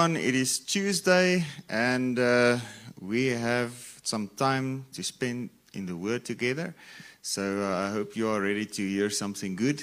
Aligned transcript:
Everyone. 0.00 0.16
It 0.16 0.34
is 0.34 0.60
Tuesday, 0.60 1.44
and 1.68 2.18
uh, 2.18 2.56
we 3.02 3.26
have 3.26 4.00
some 4.02 4.28
time 4.28 4.86
to 4.94 5.02
spend 5.02 5.50
in 5.74 5.84
the 5.84 5.94
Word 5.94 6.24
together. 6.24 6.74
So 7.20 7.42
uh, 7.42 7.86
I 7.86 7.90
hope 7.92 8.16
you 8.16 8.26
are 8.30 8.40
ready 8.40 8.64
to 8.64 8.88
hear 8.88 9.10
something 9.10 9.56
good. 9.56 9.82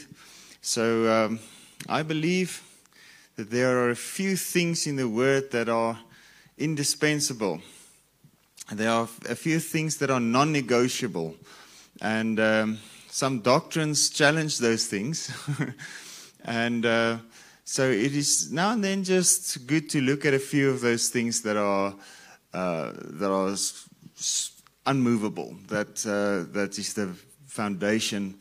So 0.60 1.08
um, 1.08 1.40
I 1.88 2.02
believe 2.02 2.64
that 3.36 3.52
there 3.52 3.78
are 3.78 3.92
a 3.92 3.96
few 3.96 4.36
things 4.36 4.88
in 4.88 4.96
the 4.96 5.08
Word 5.08 5.52
that 5.52 5.70
are 5.70 6.00
indispensable. 6.58 7.62
There 8.74 8.90
are 8.90 9.08
a 9.30 9.36
few 9.36 9.60
things 9.60 9.98
that 9.98 10.10
are 10.10 10.20
non 10.20 10.52
negotiable. 10.52 11.36
And 12.02 12.40
um, 12.40 12.80
some 13.12 13.42
doctrines 13.42 14.10
challenge 14.10 14.58
those 14.58 14.88
things. 14.88 15.30
and 16.44 16.88
uh, 16.88 17.18
so 17.70 17.92
it 17.92 18.16
is 18.16 18.50
now 18.50 18.72
and 18.72 18.82
then 18.82 19.04
just 19.04 19.68
good 19.68 19.90
to 19.90 20.00
look 20.00 20.26
at 20.26 20.34
a 20.34 20.40
few 20.40 20.70
of 20.70 20.80
those 20.80 21.10
things 21.10 21.42
that 21.42 21.58
are 21.58 21.94
uh, 22.54 22.94
that 22.96 23.30
are 23.30 23.54
unmovable. 24.86 25.54
That 25.68 26.06
uh, 26.06 26.50
that 26.54 26.80
is 26.80 26.94
the 26.94 27.10
foundation 27.46 28.36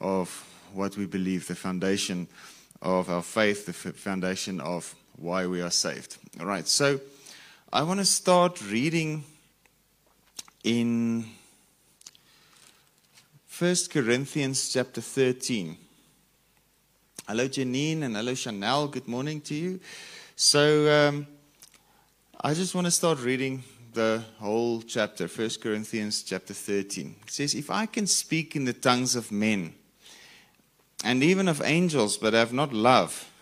of 0.00 0.28
what 0.72 0.96
we 0.96 1.06
believe, 1.06 1.46
the 1.46 1.54
foundation 1.54 2.26
of 2.82 3.08
our 3.08 3.22
faith, 3.22 3.64
the 3.66 3.72
foundation 3.72 4.60
of 4.60 4.92
why 5.18 5.46
we 5.46 5.62
are 5.62 5.70
saved. 5.70 6.16
All 6.40 6.46
right. 6.46 6.66
So 6.66 6.98
I 7.72 7.84
want 7.84 8.00
to 8.00 8.04
start 8.04 8.60
reading 8.60 9.22
in 10.64 11.26
1 13.56 13.76
Corinthians 13.92 14.72
chapter 14.72 15.00
13. 15.00 15.78
Hello, 17.26 17.48
Janine, 17.48 18.02
and 18.02 18.16
hello, 18.16 18.34
Chanel. 18.34 18.86
Good 18.86 19.08
morning 19.08 19.40
to 19.40 19.54
you. 19.54 19.80
So, 20.36 21.08
um, 21.08 21.26
I 22.38 22.52
just 22.52 22.74
want 22.74 22.86
to 22.86 22.90
start 22.90 23.18
reading 23.20 23.62
the 23.94 24.22
whole 24.38 24.82
chapter, 24.82 25.26
1 25.26 25.50
Corinthians 25.62 26.22
chapter 26.22 26.52
13. 26.52 27.16
It 27.22 27.30
says, 27.30 27.54
If 27.54 27.70
I 27.70 27.86
can 27.86 28.06
speak 28.06 28.56
in 28.56 28.66
the 28.66 28.74
tongues 28.74 29.16
of 29.16 29.32
men 29.32 29.72
and 31.02 31.22
even 31.22 31.48
of 31.48 31.62
angels, 31.64 32.18
but 32.18 32.34
have 32.34 32.52
not 32.52 32.74
love, 32.74 33.32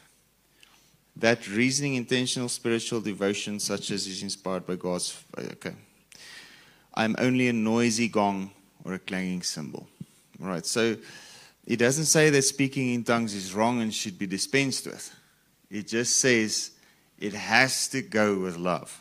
that 1.16 1.48
reasoning, 1.48 1.97
intentional, 1.97 2.48
spiritual 2.48 3.00
devotion, 3.00 3.58
such 3.58 3.91
as 3.91 4.06
is 4.06 4.22
inspired 4.22 4.64
by 4.64 4.77
God's. 4.77 5.25
Okay. 5.36 5.75
I'm 6.94 7.16
only 7.19 7.48
a 7.48 7.53
noisy 7.53 8.06
gong 8.06 8.53
or 8.84 8.94
a 8.94 9.00
clanging 9.00 9.42
cymbal. 9.42 9.88
All 10.41 10.47
right. 10.47 10.64
So, 10.64 10.97
it 11.67 11.77
doesn't 11.77 12.07
say 12.07 12.31
that 12.31 12.43
speaking 12.43 12.93
in 12.95 13.05
tongues 13.05 13.35
is 13.35 13.55
wrong 13.55 13.81
and 13.81 13.95
should 13.95 14.19
be 14.19 14.27
dispensed 14.27 14.87
with. 14.87 15.15
It 15.71 15.89
just 15.89 16.17
says 16.17 16.73
it 17.19 17.35
has 17.35 17.89
to 17.89 18.03
go 18.03 18.39
with 18.39 18.57
love. 18.57 19.01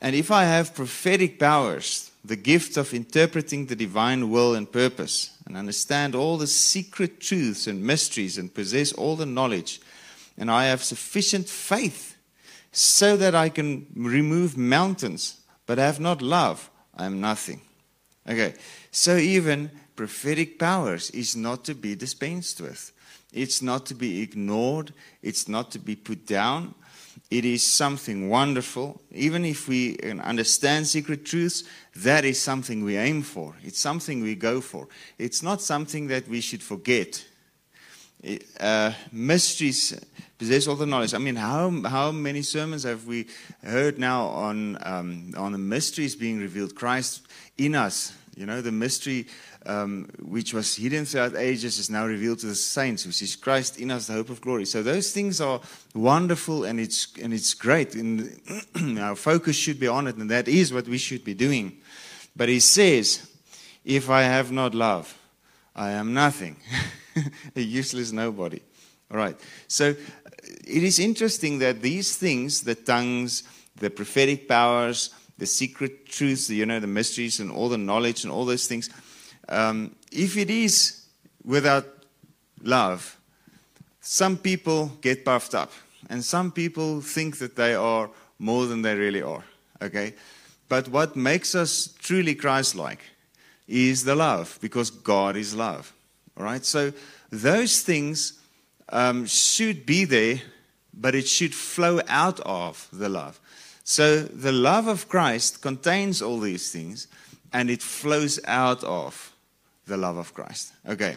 And 0.00 0.14
if 0.14 0.30
I 0.30 0.44
have 0.44 0.74
prophetic 0.74 1.38
powers, 1.38 2.10
the 2.24 2.36
gift 2.36 2.76
of 2.76 2.92
interpreting 2.92 3.66
the 3.66 3.76
divine 3.76 4.30
will 4.30 4.54
and 4.54 4.70
purpose, 4.70 5.30
and 5.46 5.56
understand 5.56 6.14
all 6.14 6.36
the 6.36 6.46
secret 6.46 7.20
truths 7.20 7.66
and 7.66 7.82
mysteries, 7.82 8.36
and 8.36 8.52
possess 8.52 8.92
all 8.92 9.16
the 9.16 9.24
knowledge, 9.24 9.80
and 10.36 10.50
I 10.50 10.66
have 10.66 10.82
sufficient 10.82 11.48
faith 11.48 12.16
so 12.72 13.16
that 13.16 13.34
I 13.34 13.48
can 13.48 13.86
remove 13.94 14.56
mountains, 14.56 15.40
but 15.64 15.78
have 15.78 16.00
not 16.00 16.20
love, 16.20 16.68
I 16.94 17.06
am 17.06 17.20
nothing. 17.20 17.62
Okay, 18.28 18.54
so 18.90 19.16
even 19.16 19.70
prophetic 19.94 20.58
powers 20.58 21.10
is 21.10 21.36
not 21.36 21.64
to 21.64 21.74
be 21.74 21.94
dispensed 21.94 22.60
with. 22.60 22.92
It's 23.32 23.62
not 23.62 23.86
to 23.86 23.94
be 23.94 24.22
ignored. 24.22 24.92
It's 25.22 25.48
not 25.48 25.70
to 25.72 25.78
be 25.78 25.96
put 25.96 26.26
down. 26.26 26.74
It 27.30 27.44
is 27.44 27.62
something 27.62 28.28
wonderful. 28.28 29.00
Even 29.12 29.44
if 29.44 29.68
we 29.68 29.98
understand 30.22 30.86
secret 30.86 31.24
truths, 31.24 31.64
that 31.96 32.24
is 32.24 32.40
something 32.40 32.84
we 32.84 32.96
aim 32.96 33.22
for. 33.22 33.54
It's 33.62 33.80
something 33.80 34.22
we 34.22 34.34
go 34.34 34.60
for. 34.60 34.88
It's 35.18 35.42
not 35.42 35.60
something 35.60 36.06
that 36.08 36.28
we 36.28 36.40
should 36.40 36.62
forget. 36.62 37.24
Uh, 38.58 38.92
mysteries 39.12 39.98
possess 40.38 40.66
all 40.66 40.76
the 40.76 40.86
knowledge. 40.86 41.14
I 41.14 41.18
mean, 41.18 41.36
how, 41.36 41.70
how 41.82 42.12
many 42.12 42.42
sermons 42.42 42.84
have 42.84 43.06
we 43.06 43.26
heard 43.62 43.98
now 43.98 44.26
on, 44.26 44.78
um, 44.82 45.34
on 45.36 45.52
the 45.52 45.58
mysteries 45.58 46.16
being 46.16 46.38
revealed? 46.38 46.74
Christ 46.74 47.26
in 47.58 47.74
us, 47.74 48.12
you 48.36 48.44
know, 48.46 48.60
the 48.60 48.72
mystery 48.72 49.26
um, 49.66 50.08
which 50.20 50.54
was 50.54 50.76
hidden 50.76 51.04
throughout 51.04 51.36
ages, 51.36 51.78
is 51.78 51.90
now 51.90 52.06
revealed 52.06 52.38
to 52.40 52.46
the 52.46 52.54
saints, 52.54 53.04
which 53.04 53.20
is 53.22 53.34
Christ 53.34 53.78
in 53.78 53.90
us, 53.90 54.06
the 54.06 54.12
hope 54.12 54.30
of 54.30 54.40
glory. 54.40 54.64
So 54.64 54.82
those 54.82 55.12
things 55.12 55.40
are 55.40 55.60
wonderful 55.94 56.64
and 56.64 56.78
it's 56.78 57.08
and 57.20 57.32
it's 57.32 57.54
great. 57.54 57.94
And 57.94 58.40
our 59.00 59.16
focus 59.16 59.56
should 59.56 59.80
be 59.80 59.88
on 59.88 60.06
it, 60.06 60.16
and 60.16 60.30
that 60.30 60.48
is 60.48 60.72
what 60.72 60.86
we 60.86 60.98
should 60.98 61.24
be 61.24 61.34
doing. 61.34 61.78
But 62.36 62.48
he 62.48 62.60
says, 62.60 63.28
"If 63.84 64.08
I 64.08 64.22
have 64.22 64.52
not 64.52 64.74
love, 64.74 65.18
I 65.74 65.92
am 65.92 66.14
nothing, 66.14 66.56
a 67.56 67.60
useless 67.60 68.12
nobody." 68.12 68.60
All 69.10 69.16
right. 69.16 69.38
So 69.68 69.94
it 70.44 70.82
is 70.82 70.98
interesting 70.98 71.58
that 71.60 71.82
these 71.82 72.16
things, 72.16 72.62
the 72.62 72.74
tongues, 72.74 73.42
the 73.76 73.90
prophetic 73.90 74.48
powers, 74.48 75.10
the 75.38 75.46
secret 75.46 76.06
truths, 76.06 76.48
you 76.50 76.66
know, 76.66 76.80
the 76.80 76.86
mysteries 76.86 77.40
and 77.40 77.50
all 77.50 77.68
the 77.68 77.78
knowledge 77.78 78.24
and 78.24 78.32
all 78.32 78.44
those 78.44 78.66
things 78.66 78.90
um, 79.48 79.94
if 80.10 80.36
it 80.36 80.50
is 80.50 81.02
without 81.44 81.86
love, 82.62 83.16
some 84.00 84.36
people 84.36 84.92
get 85.00 85.24
puffed 85.24 85.54
up, 85.54 85.72
and 86.08 86.24
some 86.24 86.52
people 86.52 87.00
think 87.00 87.38
that 87.38 87.56
they 87.56 87.74
are 87.74 88.10
more 88.38 88.66
than 88.66 88.82
they 88.82 88.94
really 88.94 89.22
are. 89.22 89.44
Okay? 89.82 90.14
But 90.68 90.88
what 90.88 91.16
makes 91.16 91.54
us 91.54 91.94
truly 91.98 92.34
Christ 92.34 92.74
like 92.74 93.00
is 93.68 94.04
the 94.04 94.14
love, 94.14 94.58
because 94.60 94.90
God 94.90 95.36
is 95.36 95.54
love. 95.54 95.92
All 96.36 96.44
right? 96.44 96.64
So 96.64 96.92
those 97.30 97.82
things 97.82 98.40
um, 98.88 99.26
should 99.26 99.86
be 99.86 100.04
there, 100.04 100.40
but 100.94 101.14
it 101.14 101.28
should 101.28 101.54
flow 101.54 102.00
out 102.08 102.40
of 102.40 102.88
the 102.92 103.08
love. 103.08 103.40
So 103.88 104.18
the 104.18 104.50
love 104.50 104.88
of 104.88 105.08
Christ 105.08 105.62
contains 105.62 106.20
all 106.20 106.40
these 106.40 106.72
things, 106.72 107.06
and 107.52 107.70
it 107.70 107.80
flows 107.80 108.40
out 108.44 108.82
of 108.82 109.32
the 109.86 109.96
love 109.96 110.16
of 110.16 110.34
Christ. 110.34 110.72
Okay. 110.88 111.14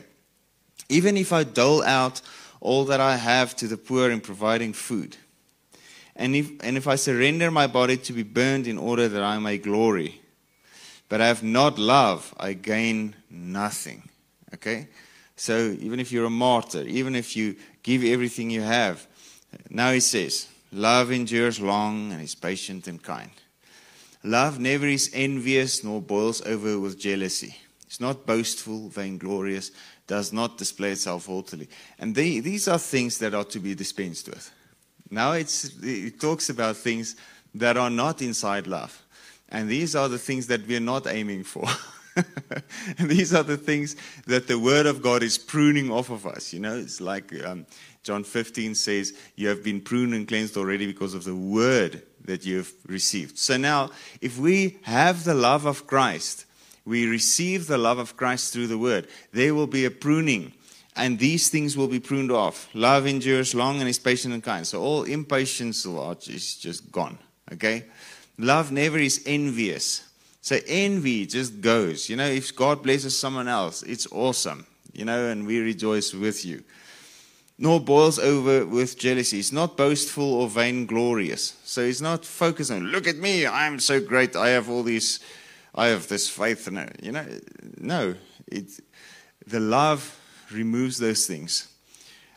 Even 0.88 1.18
if 1.18 1.34
I 1.34 1.44
dole 1.44 1.82
out 1.82 2.22
all 2.62 2.86
that 2.86 3.02
I 3.02 3.16
have 3.16 3.56
to 3.56 3.68
the 3.68 3.76
poor 3.76 4.12
in 4.12 4.22
providing 4.22 4.74
food, 4.74 5.18
and 6.16 6.36
if, 6.36 6.52
and 6.62 6.78
if 6.78 6.88
I 6.88 6.96
surrender 6.96 7.50
my 7.50 7.66
body 7.66 7.98
to 7.98 8.14
be 8.14 8.22
burned 8.22 8.68
in 8.68 8.78
order 8.78 9.08
that 9.08 9.24
I 9.24 9.40
may 9.40 9.58
glory, 9.58 10.22
but 11.10 11.22
I 11.22 11.28
have 11.28 11.42
not 11.42 11.80
love, 11.80 12.36
I 12.38 12.54
gain 12.54 13.16
nothing. 13.32 14.08
Okay? 14.54 14.90
So 15.36 15.76
even 15.80 16.00
if 16.00 16.12
you're 16.12 16.26
a 16.26 16.30
martyr, 16.30 16.84
even 16.84 17.16
if 17.16 17.36
you 17.36 17.56
give 17.82 18.04
everything 18.04 18.52
you 18.52 18.62
have, 18.62 19.08
now 19.72 19.92
he 19.92 20.02
says, 20.02 20.48
love 20.72 21.12
endures 21.12 21.60
long 21.60 22.12
and 22.12 22.22
is 22.22 22.36
patient 22.36 22.88
and 22.88 23.02
kind. 23.02 23.32
Love 24.24 24.60
never 24.60 24.88
is 24.88 25.10
envious 25.14 25.84
nor 25.84 26.02
boils 26.02 26.42
over 26.42 26.80
with 26.80 27.00
jealousy. 27.00 27.56
It's 27.86 28.00
not 28.00 28.26
boastful, 28.26 28.90
vainglorious, 28.90 29.72
does 30.08 30.34
not 30.34 30.58
display 30.58 30.92
itself 30.92 31.28
haughtily. 31.28 31.70
And 31.98 32.14
they, 32.14 32.40
these 32.40 32.68
are 32.68 32.78
things 32.78 33.18
that 33.20 33.34
are 33.34 33.46
to 33.46 33.60
be 33.60 33.76
dispensed 33.76 34.28
with. 34.28 34.52
Now 35.10 35.32
it 35.32 36.20
talks 36.20 36.50
about 36.50 36.78
things 36.78 37.16
that 37.56 37.78
are 37.78 37.90
not 37.90 38.22
inside 38.22 38.68
love. 38.68 39.02
And 39.50 39.68
these 39.68 39.96
are 39.96 40.08
the 40.08 40.20
things 40.20 40.48
that 40.48 40.68
we're 40.68 40.80
not 40.80 41.08
aiming 41.08 41.44
for. 41.44 41.66
these 43.00 43.34
are 43.34 43.44
the 43.44 43.58
things 43.58 43.96
that 44.28 44.48
the 44.48 44.60
Word 44.60 44.86
of 44.86 45.02
God 45.02 45.24
is 45.24 45.38
pruning 45.38 45.92
off 45.92 46.10
of 46.10 46.26
us. 46.26 46.54
You 46.54 46.60
know, 46.60 46.78
it's 46.78 47.02
like 47.02 47.34
um, 47.44 47.66
John 48.10 48.24
15 48.24 48.74
says, 48.74 49.14
You 49.36 49.50
have 49.50 49.64
been 49.64 49.82
pruned 49.82 50.16
and 50.16 50.28
cleansed 50.28 50.58
already 50.58 50.88
because 50.88 51.14
of 51.14 51.26
the 51.26 51.36
Word 51.36 52.02
that 52.26 52.44
you've 52.44 52.74
received. 52.88 53.38
So 53.38 53.56
now, 53.56 53.92
if 54.20 54.40
we 54.40 54.80
have 54.82 55.26
the 55.26 55.36
love 55.36 55.68
of 55.68 55.86
Christ, 55.86 56.46
we 56.86 57.06
receive 57.06 57.68
the 57.68 57.78
love 57.78 58.00
of 58.00 58.18
Christ 58.18 58.52
through 58.52 58.66
the 58.66 58.80
word, 58.80 59.10
there 59.32 59.54
will 59.54 59.68
be 59.68 59.86
a 59.86 59.92
pruning. 59.92 60.54
And 60.96 61.20
these 61.20 61.50
things 61.50 61.78
will 61.78 61.88
be 61.88 62.00
pruned 62.00 62.32
off. 62.32 62.68
Love 62.74 63.06
endures 63.06 63.54
long 63.54 63.80
and 63.80 63.88
is 63.88 64.00
patient 64.00 64.34
and 64.34 64.44
kind. 64.44 64.66
So 64.66 64.82
all 64.82 65.04
impatience 65.04 65.86
is 65.86 66.56
just 66.56 66.92
gone. 66.92 67.20
Okay? 67.54 67.86
Love 68.40 68.72
never 68.72 68.98
is 68.98 69.22
envious. 69.28 70.04
So 70.42 70.58
envy 70.66 71.28
just 71.28 71.62
goes. 71.62 72.10
You 72.10 72.16
know, 72.16 72.26
if 72.26 72.56
God 72.56 72.82
blesses 72.82 73.16
someone 73.16 73.48
else, 73.48 73.84
it's 73.84 74.08
awesome. 74.12 74.66
You 74.94 75.06
know, 75.06 75.28
and 75.28 75.46
we 75.46 75.60
rejoice 75.60 76.12
with 76.12 76.44
you. 76.44 76.64
Nor 77.62 77.82
boils 77.82 78.18
over 78.18 78.66
with 78.66 78.98
jealousy. 78.98 79.40
It's 79.40 79.52
not 79.52 79.76
boastful 79.76 80.34
or 80.34 80.48
vainglorious. 80.48 81.58
So 81.66 81.82
it's 81.82 82.02
not 82.02 82.26
focused 82.26 82.72
on, 82.72 82.86
look 82.86 83.06
at 83.06 83.18
me, 83.18 83.46
I'm 83.46 83.80
so 83.80 84.00
great, 84.00 84.36
I 84.36 84.50
have 84.50 84.70
all 84.70 84.82
these 84.82 85.20
I 85.76 85.88
have 85.88 86.08
this 86.08 86.30
faith 86.30 86.68
it. 86.68 87.00
You 87.02 87.12
know, 87.12 87.26
no. 87.78 88.16
It, 88.48 88.80
the 89.46 89.60
love 89.60 90.20
removes 90.52 90.98
those 90.98 91.28
things. 91.28 91.68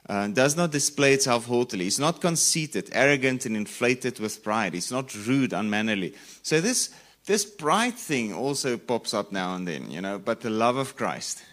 Uh, 0.09 0.29
does 0.29 0.57
not 0.57 0.73
display 0.73 1.15
itself 1.15 1.47
haughtily. 1.47 1.87
It's 1.87 1.99
not 1.99 2.21
conceited, 2.21 2.91
arrogant, 2.93 3.47
and 3.47 3.57
inflated 3.57 4.19
with 4.19 4.43
pride. 4.43 4.75
It's 4.75 4.91
not 4.91 5.15
rude, 5.27 5.53
unmannerly. 5.53 6.15
So 6.43 6.61
this 6.61 6.91
this 7.25 7.45
pride 7.45 7.95
thing 7.95 8.35
also 8.35 8.77
pops 8.77 9.15
up 9.15 9.31
now 9.31 9.55
and 9.55 9.67
then, 9.67 9.91
you 9.91 10.01
know. 10.01 10.19
But 10.19 10.41
the 10.41 10.51
love 10.51 10.77
of 10.77 10.97
Christ 10.97 11.45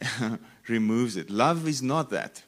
removes 0.68 1.16
it. 1.16 1.28
Love 1.28 1.68
is 1.68 1.82
not 1.82 2.08
that. 2.10 2.42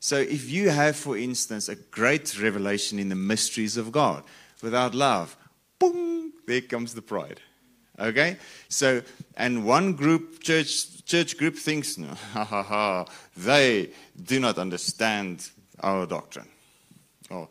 So 0.00 0.16
if 0.16 0.50
you 0.50 0.70
have, 0.70 0.96
for 0.96 1.16
instance, 1.16 1.68
a 1.68 1.76
great 1.76 2.40
revelation 2.40 2.98
in 2.98 3.08
the 3.08 3.14
mysteries 3.14 3.76
of 3.76 3.92
God, 3.92 4.22
without 4.62 4.94
love, 4.94 5.36
boom, 5.78 6.32
there 6.46 6.60
comes 6.60 6.94
the 6.94 7.02
pride. 7.02 7.40
Okay? 7.98 8.36
So, 8.68 9.02
and 9.36 9.64
one 9.64 9.94
group, 9.94 10.42
church, 10.42 11.04
church 11.04 11.36
group 11.36 11.56
thinks, 11.56 11.98
no, 11.98 12.08
ha 12.32 12.44
ha 12.44 12.62
ha, 12.62 13.06
they 13.36 13.90
do 14.22 14.40
not 14.40 14.58
understand 14.58 15.50
our 15.80 16.06
doctrine. 16.06 16.48
Or, 17.30 17.48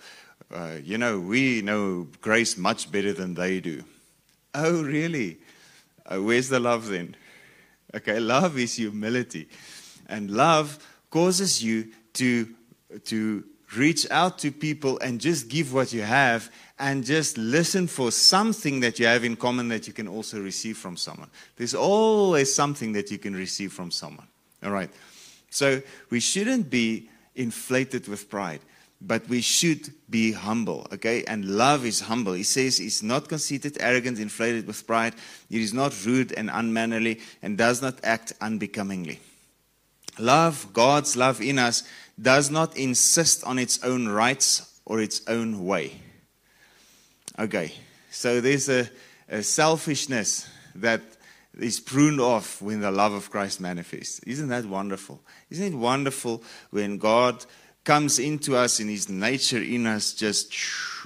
uh, 0.54 0.78
you 0.84 0.98
know, 0.98 1.20
we 1.20 1.62
know 1.62 2.08
grace 2.22 2.58
much 2.58 2.92
better 2.92 3.14
than 3.14 3.34
they 3.34 3.60
do. 3.60 3.84
Oh, 4.54 4.84
really? 4.84 5.40
Uh, 6.06 6.22
where's 6.22 6.50
the 6.50 6.60
love 6.60 6.88
then? 6.88 7.16
Okay, 7.94 8.20
love 8.20 8.58
is 8.58 8.76
humility. 8.76 9.50
And 10.08 10.30
love 10.30 10.80
causes 11.10 11.64
you 11.64 11.88
to, 12.16 12.48
to 13.06 13.44
reach 13.76 14.10
out 14.12 14.40
to 14.40 14.52
people 14.52 15.00
and 15.00 15.20
just 15.20 15.48
give 15.48 15.74
what 15.74 15.94
you 15.94 16.02
have 16.02 16.52
and 16.80 17.04
just 17.04 17.38
listen 17.38 17.88
for 17.88 18.12
something 18.12 18.82
that 18.82 19.00
you 19.00 19.06
have 19.06 19.24
in 19.24 19.36
common 19.36 19.70
that 19.70 19.88
you 19.88 19.94
can 19.94 20.08
also 20.08 20.40
receive 20.40 20.78
from 20.78 20.98
someone. 20.98 21.30
There's 21.56 21.76
always 21.76 22.54
something 22.54 22.94
that 22.94 23.12
you 23.12 23.18
can 23.18 23.36
receive 23.36 23.72
from 23.72 23.92
someone. 23.92 24.28
All 24.64 24.72
right. 24.72 24.90
So 25.50 25.82
we 26.10 26.20
shouldn't 26.20 26.70
be 26.70 27.10
inflated 27.36 28.08
with 28.08 28.30
pride, 28.30 28.62
but 29.02 29.28
we 29.30 29.42
should 29.42 29.94
be 30.10 30.34
humble. 30.34 30.88
Okay. 30.94 31.24
And 31.26 31.46
love 31.46 31.86
is 31.86 32.02
humble. 32.02 32.34
He 32.34 32.44
says 32.44 32.80
it's 32.80 33.02
not 33.02 33.30
conceited, 33.30 33.78
arrogant, 33.80 34.20
inflated 34.20 34.68
with 34.68 34.86
pride. 34.86 35.16
It 35.50 35.62
is 35.62 35.74
not 35.74 35.94
rude 36.06 36.34
and 36.34 36.50
unmannerly 36.52 37.22
and 37.42 37.58
does 37.58 37.82
not 37.82 38.00
act 38.04 38.34
unbecomingly. 38.42 39.20
Love, 40.18 40.68
God's 40.72 41.18
love 41.18 41.42
in 41.42 41.60
us, 41.60 41.84
does 42.22 42.50
not 42.50 42.78
insist 42.78 43.44
on 43.44 43.60
its 43.60 43.84
own 43.84 44.08
rights 44.08 44.80
or 44.86 45.02
its 45.02 45.22
own 45.28 45.66
way. 45.66 46.02
Okay, 47.38 47.74
so 48.12 48.40
there's 48.40 48.70
a, 48.70 48.90
a 49.28 49.44
selfishness 49.44 50.48
that 50.76 51.02
is 51.60 51.80
pruned 51.80 52.22
off 52.22 52.62
when 52.62 52.82
the 52.82 52.92
love 52.92 53.14
of 53.14 53.30
Christ 53.30 53.60
manifests. 53.60 54.20
Isn't 54.20 54.50
that 54.50 54.66
wonderful? 54.66 55.22
Isn't 55.50 55.74
it 55.74 55.78
wonderful 55.78 56.44
when 56.72 56.98
God 56.98 57.46
comes 57.84 58.20
into 58.20 58.56
us 58.56 58.80
and 58.80 58.90
his 58.90 59.10
nature 59.10 59.62
in 59.62 59.86
us 59.86 60.14
just 60.14 60.54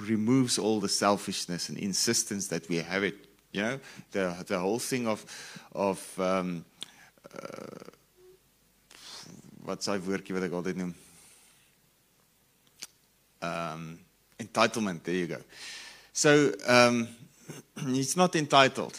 removes 0.00 0.58
all 0.58 0.80
the 0.80 0.88
selfishness 0.88 1.68
and 1.68 1.78
insistence 1.78 2.48
that 2.48 2.68
we 2.68 2.76
have 2.76 3.04
it? 3.04 3.26
You 3.52 3.62
know, 3.62 3.80
the, 4.12 4.44
the 4.46 4.58
whole 4.58 4.78
thing 4.78 5.08
of, 5.08 5.24
of 5.72 6.20
um, 6.20 6.64
uh, 7.34 7.90
wat 9.70 9.86
sy 9.86 9.96
woordjie 10.02 10.34
wat 10.34 10.46
ek 10.48 10.54
altyd 10.58 10.80
noem? 10.80 10.94
Um 13.46 13.84
entitlement, 14.40 15.02
there 15.04 15.14
you 15.14 15.28
go. 15.30 15.40
So, 16.12 16.52
um 16.66 17.06
it's 17.94 18.16
not 18.16 18.34
entitled. 18.36 18.98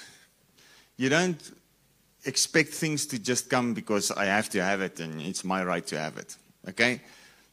You 0.97 1.09
don't 1.09 1.51
expect 2.25 2.73
things 2.73 3.05
to 3.07 3.19
just 3.19 3.49
come 3.49 3.73
because 3.73 4.11
I 4.11 4.25
have 4.25 4.49
to 4.49 4.63
have 4.63 4.81
it 4.81 4.99
and 4.99 5.21
it's 5.21 5.43
my 5.43 5.63
right 5.63 5.85
to 5.87 5.99
have 5.99 6.17
it. 6.17 6.37
Okay? 6.69 7.01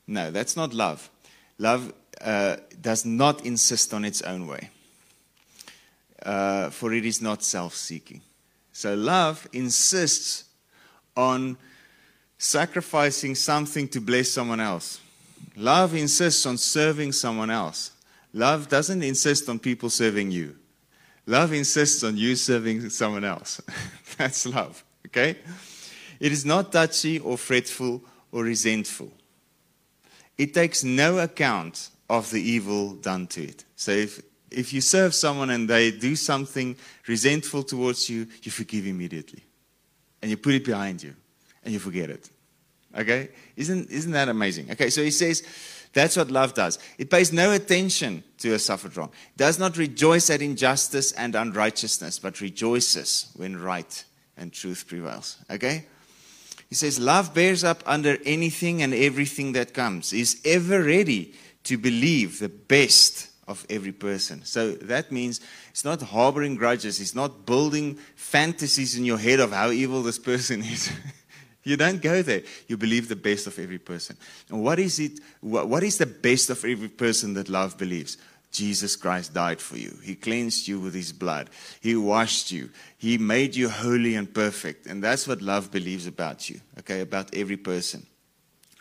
No, 0.07 0.31
that's 0.31 0.57
not 0.57 0.75
love. 0.75 1.09
Love 1.59 1.93
uh, 2.21 2.57
does 2.81 3.05
not 3.05 3.45
insist 3.45 3.95
on 3.95 4.05
its 4.05 4.23
own 4.23 4.47
way, 4.47 4.71
uh, 6.23 6.71
for 6.71 6.93
it 6.93 7.05
is 7.05 7.21
not 7.23 7.43
self 7.43 7.75
seeking. 7.75 8.21
So, 8.73 8.95
love 8.95 9.49
insists 9.53 10.45
on 11.17 11.57
sacrificing 12.39 13.35
something 13.35 13.89
to 13.89 14.01
bless 14.01 14.31
someone 14.31 14.61
else. 14.61 15.01
Love 15.57 15.95
insists 15.95 16.47
on 16.47 16.57
serving 16.57 17.13
someone 17.13 17.51
else. 17.51 17.91
Love 18.33 18.69
doesn't 18.69 19.03
insist 19.03 19.49
on 19.49 19.59
people 19.59 19.91
serving 19.91 20.31
you. 20.31 20.55
Love 21.27 21.53
insists 21.53 22.05
on 22.05 22.17
you 22.17 22.37
serving 22.37 22.89
someone 22.91 23.25
else. 23.25 23.61
That's 24.17 24.47
love, 24.47 24.83
okay? 25.07 25.37
It 26.21 26.33
is 26.33 26.45
not 26.45 26.73
touchy 26.73 27.19
or 27.19 27.37
fretful 27.37 28.03
or 28.33 28.45
resentful. 28.45 29.13
It 30.37 30.55
takes 30.55 30.85
no 30.85 31.19
account 31.19 31.91
of 32.09 32.31
the 32.31 32.41
evil 32.41 32.95
done 32.95 33.27
to 33.29 33.43
it. 33.43 33.65
So 33.77 33.91
if, 33.91 34.23
if 34.51 34.73
you 34.73 34.81
serve 34.81 35.15
someone 35.15 35.51
and 35.51 35.69
they 35.69 35.91
do 35.91 36.15
something 36.17 36.77
resentful 37.07 37.65
towards 37.65 38.09
you, 38.09 38.27
you 38.43 38.53
forgive 38.53 38.87
immediately. 38.87 39.43
And 40.23 40.31
you 40.31 40.37
put 40.37 40.55
it 40.55 40.65
behind 40.65 41.03
you 41.03 41.15
and 41.69 41.75
you 41.75 41.79
forget 41.79 42.09
it. 42.09 42.31
Okay? 42.97 43.29
Isn't, 43.55 43.91
isn't 43.91 44.13
that 44.13 44.31
amazing? 44.31 44.71
Okay, 44.71 44.89
so 44.89 45.03
he 45.03 45.11
says 45.11 45.43
that's 45.93 46.17
what 46.17 46.31
love 46.31 46.55
does. 46.55 46.79
It 46.97 47.11
pays 47.11 47.31
no 47.31 47.53
attention 47.53 48.25
to 48.39 48.55
a 48.55 48.59
suffered 48.59 48.97
wrong. 48.97 49.11
It 49.35 49.37
does 49.37 49.59
not 49.59 49.77
rejoice 49.77 50.31
at 50.31 50.41
injustice 50.41 51.13
and 51.13 51.35
unrighteousness, 51.35 52.21
but 52.21 52.41
rejoices 52.41 53.31
when 53.37 53.61
right 53.61 54.03
and 54.39 54.51
truth 54.51 54.87
prevails. 54.89 55.37
Okay? 55.51 55.85
He 56.71 56.75
says, 56.75 56.99
Love 56.99 57.35
bears 57.35 57.65
up 57.65 57.83
under 57.85 58.17
anything 58.25 58.81
and 58.81 58.95
everything 58.95 59.53
that 59.53 59.75
comes, 59.75 60.15
is 60.15 60.41
ever 60.47 60.83
ready 60.83 61.35
to 61.65 61.77
believe 61.77 62.39
the 62.39 62.49
best 62.49 63.29
of 63.47 63.67
every 63.69 63.93
person. 63.93 64.43
So 64.47 64.73
that 64.73 65.13
means 65.13 65.43
it's 65.69 65.85
not 65.85 66.01
harboring 66.01 66.55
grudges, 66.55 66.99
it's 66.99 67.15
not 67.15 67.45
building 67.45 67.99
fantasies 68.15 68.97
in 68.97 69.05
your 69.05 69.19
head 69.19 69.41
of 69.41 69.53
how 69.53 69.71
evil 69.71 70.03
this 70.03 70.19
person 70.19 70.63
is. 70.63 70.91
You 71.69 71.77
don't 71.77 72.01
go 72.01 72.23
there. 72.23 72.43
You 72.67 72.79
believe 72.79 73.09
the 73.09 73.17
best 73.17 73.47
of 73.47 73.59
every 73.59 73.79
person. 73.79 74.17
And 74.49 74.63
what 74.63 74.79
is 74.79 74.99
it? 74.99 75.21
What 75.43 75.83
is 75.83 75.99
the 75.99 76.07
best 76.07 76.49
of 76.49 76.65
every 76.65 76.89
person 76.89 77.35
that 77.35 77.51
love 77.51 77.77
believes? 77.77 78.17
Jesus 78.51 78.97
Christ 78.97 79.35
died 79.35 79.61
for 79.61 79.77
you. 79.77 79.95
He 80.03 80.15
cleansed 80.15 80.67
you 80.67 80.81
with 80.81 80.95
his 80.95 81.13
blood. 81.13 81.51
He 81.83 81.95
washed 81.95 82.51
you. 82.51 82.71
He 82.97 83.19
made 83.19 83.55
you 83.55 83.69
holy 83.69 84.15
and 84.15 84.33
perfect. 84.33 84.87
And 84.87 85.05
that's 85.05 85.29
what 85.29 85.43
love 85.43 85.71
believes 85.71 86.07
about 86.07 86.49
you, 86.49 86.59
okay, 86.79 87.03
about 87.03 87.35
every 87.35 87.59
person. 87.59 88.07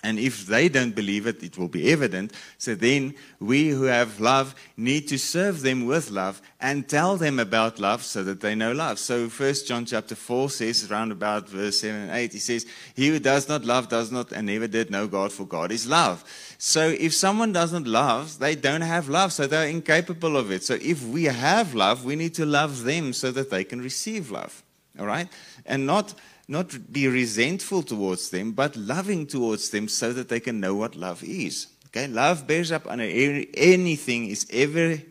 And 0.08 0.18
if 0.20 0.46
they 0.46 0.70
don't 0.70 0.96
believe 0.96 1.28
it, 1.28 1.44
it 1.44 1.58
will 1.58 1.68
be 1.68 1.92
evident. 1.92 2.32
So 2.58 2.76
then 2.76 3.14
we 3.42 3.68
who 3.68 3.84
have 3.84 4.22
love 4.22 4.56
need 4.78 5.10
to 5.10 5.20
serve 5.20 5.64
them 5.64 5.86
with 5.86 6.10
love 6.12 6.42
and 6.62 6.88
tell 6.88 7.18
them 7.18 7.40
about 7.40 7.78
love 7.78 8.04
so 8.04 8.24
that 8.24 8.40
they 8.40 8.56
know 8.56 8.72
love. 8.72 9.00
So 9.00 9.28
First 9.28 9.68
John 9.68 9.86
chapter 9.86 10.16
4 10.16 10.50
says 10.50 10.90
around 10.90 11.12
about 11.12 11.50
verse 11.50 11.82
7 11.82 12.04
and 12.04 12.12
8, 12.12 12.32
he 12.32 12.40
says, 12.40 12.66
He 12.96 13.10
who 13.10 13.20
does 13.20 13.50
not 13.50 13.66
love 13.66 13.90
does 13.90 14.10
not 14.10 14.32
and 14.32 14.48
never 14.48 14.66
did 14.66 14.90
know 14.92 15.08
God, 15.08 15.34
for 15.34 15.44
God 15.44 15.74
is 15.74 15.86
love. 15.86 16.24
So 16.58 16.88
if 16.88 17.14
someone 17.14 17.52
doesn't 17.52 17.86
love, 17.86 18.40
they 18.40 18.56
don't 18.56 18.80
have 18.80 19.10
love, 19.10 19.34
so 19.34 19.46
they're 19.46 19.68
incapable 19.68 20.38
of 20.38 20.52
it. 20.52 20.64
So 20.64 20.76
if 20.76 21.06
we 21.06 21.26
have 21.26 21.76
love, 21.76 22.06
we 22.06 22.16
need 22.16 22.34
to 22.36 22.46
love 22.46 22.86
them 22.86 23.12
so 23.12 23.30
that 23.32 23.50
they 23.50 23.66
can 23.66 23.82
receive 23.82 24.32
love. 24.32 24.64
All 24.98 25.06
right? 25.06 25.28
And 25.66 25.86
not 25.86 26.14
not 26.48 26.92
be 26.92 27.08
resentful 27.08 27.84
towards 27.84 28.30
them, 28.30 28.54
but 28.54 28.76
loving 28.76 29.28
towards 29.28 29.70
them 29.70 29.88
so 29.88 30.14
that 30.14 30.30
they 30.30 30.40
can 30.40 30.60
know 30.60 30.76
what 30.76 30.96
love 30.96 31.24
is. 31.24 31.68
Okay, 31.88 32.08
love 32.08 32.48
bears 32.48 32.72
up 32.72 32.88
under 32.88 33.04
anything 33.04 34.28
is 34.28 34.48
ever. 34.52 35.02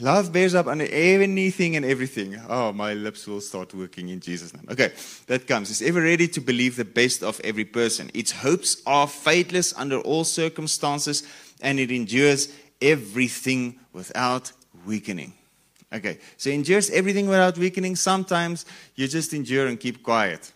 Love 0.00 0.32
bears 0.32 0.54
up 0.54 0.66
under 0.66 0.84
anything 0.86 1.76
and 1.76 1.84
everything. 1.84 2.40
Oh, 2.48 2.72
my 2.72 2.94
lips 2.94 3.26
will 3.26 3.40
start 3.40 3.72
working 3.74 4.08
in 4.08 4.20
Jesus' 4.20 4.52
name. 4.52 4.66
Okay, 4.70 4.92
that 5.26 5.46
comes. 5.46 5.70
It's 5.70 5.82
ever 5.82 6.02
ready 6.02 6.26
to 6.28 6.40
believe 6.40 6.76
the 6.76 6.84
best 6.84 7.22
of 7.22 7.40
every 7.42 7.64
person. 7.64 8.10
Its 8.12 8.32
hopes 8.32 8.82
are 8.86 9.06
faithless 9.06 9.72
under 9.76 9.98
all 9.98 10.24
circumstances, 10.24 11.22
and 11.60 11.78
it 11.78 11.90
endures 11.90 12.52
everything 12.82 13.78
without 13.92 14.52
weakening. 14.84 15.32
Okay, 15.94 16.18
so 16.36 16.50
endures 16.50 16.90
everything 16.90 17.28
without 17.28 17.56
weakening. 17.56 17.94
Sometimes 17.94 18.66
you 18.96 19.06
just 19.06 19.32
endure 19.32 19.68
and 19.68 19.78
keep 19.78 20.02
quiet 20.02 20.52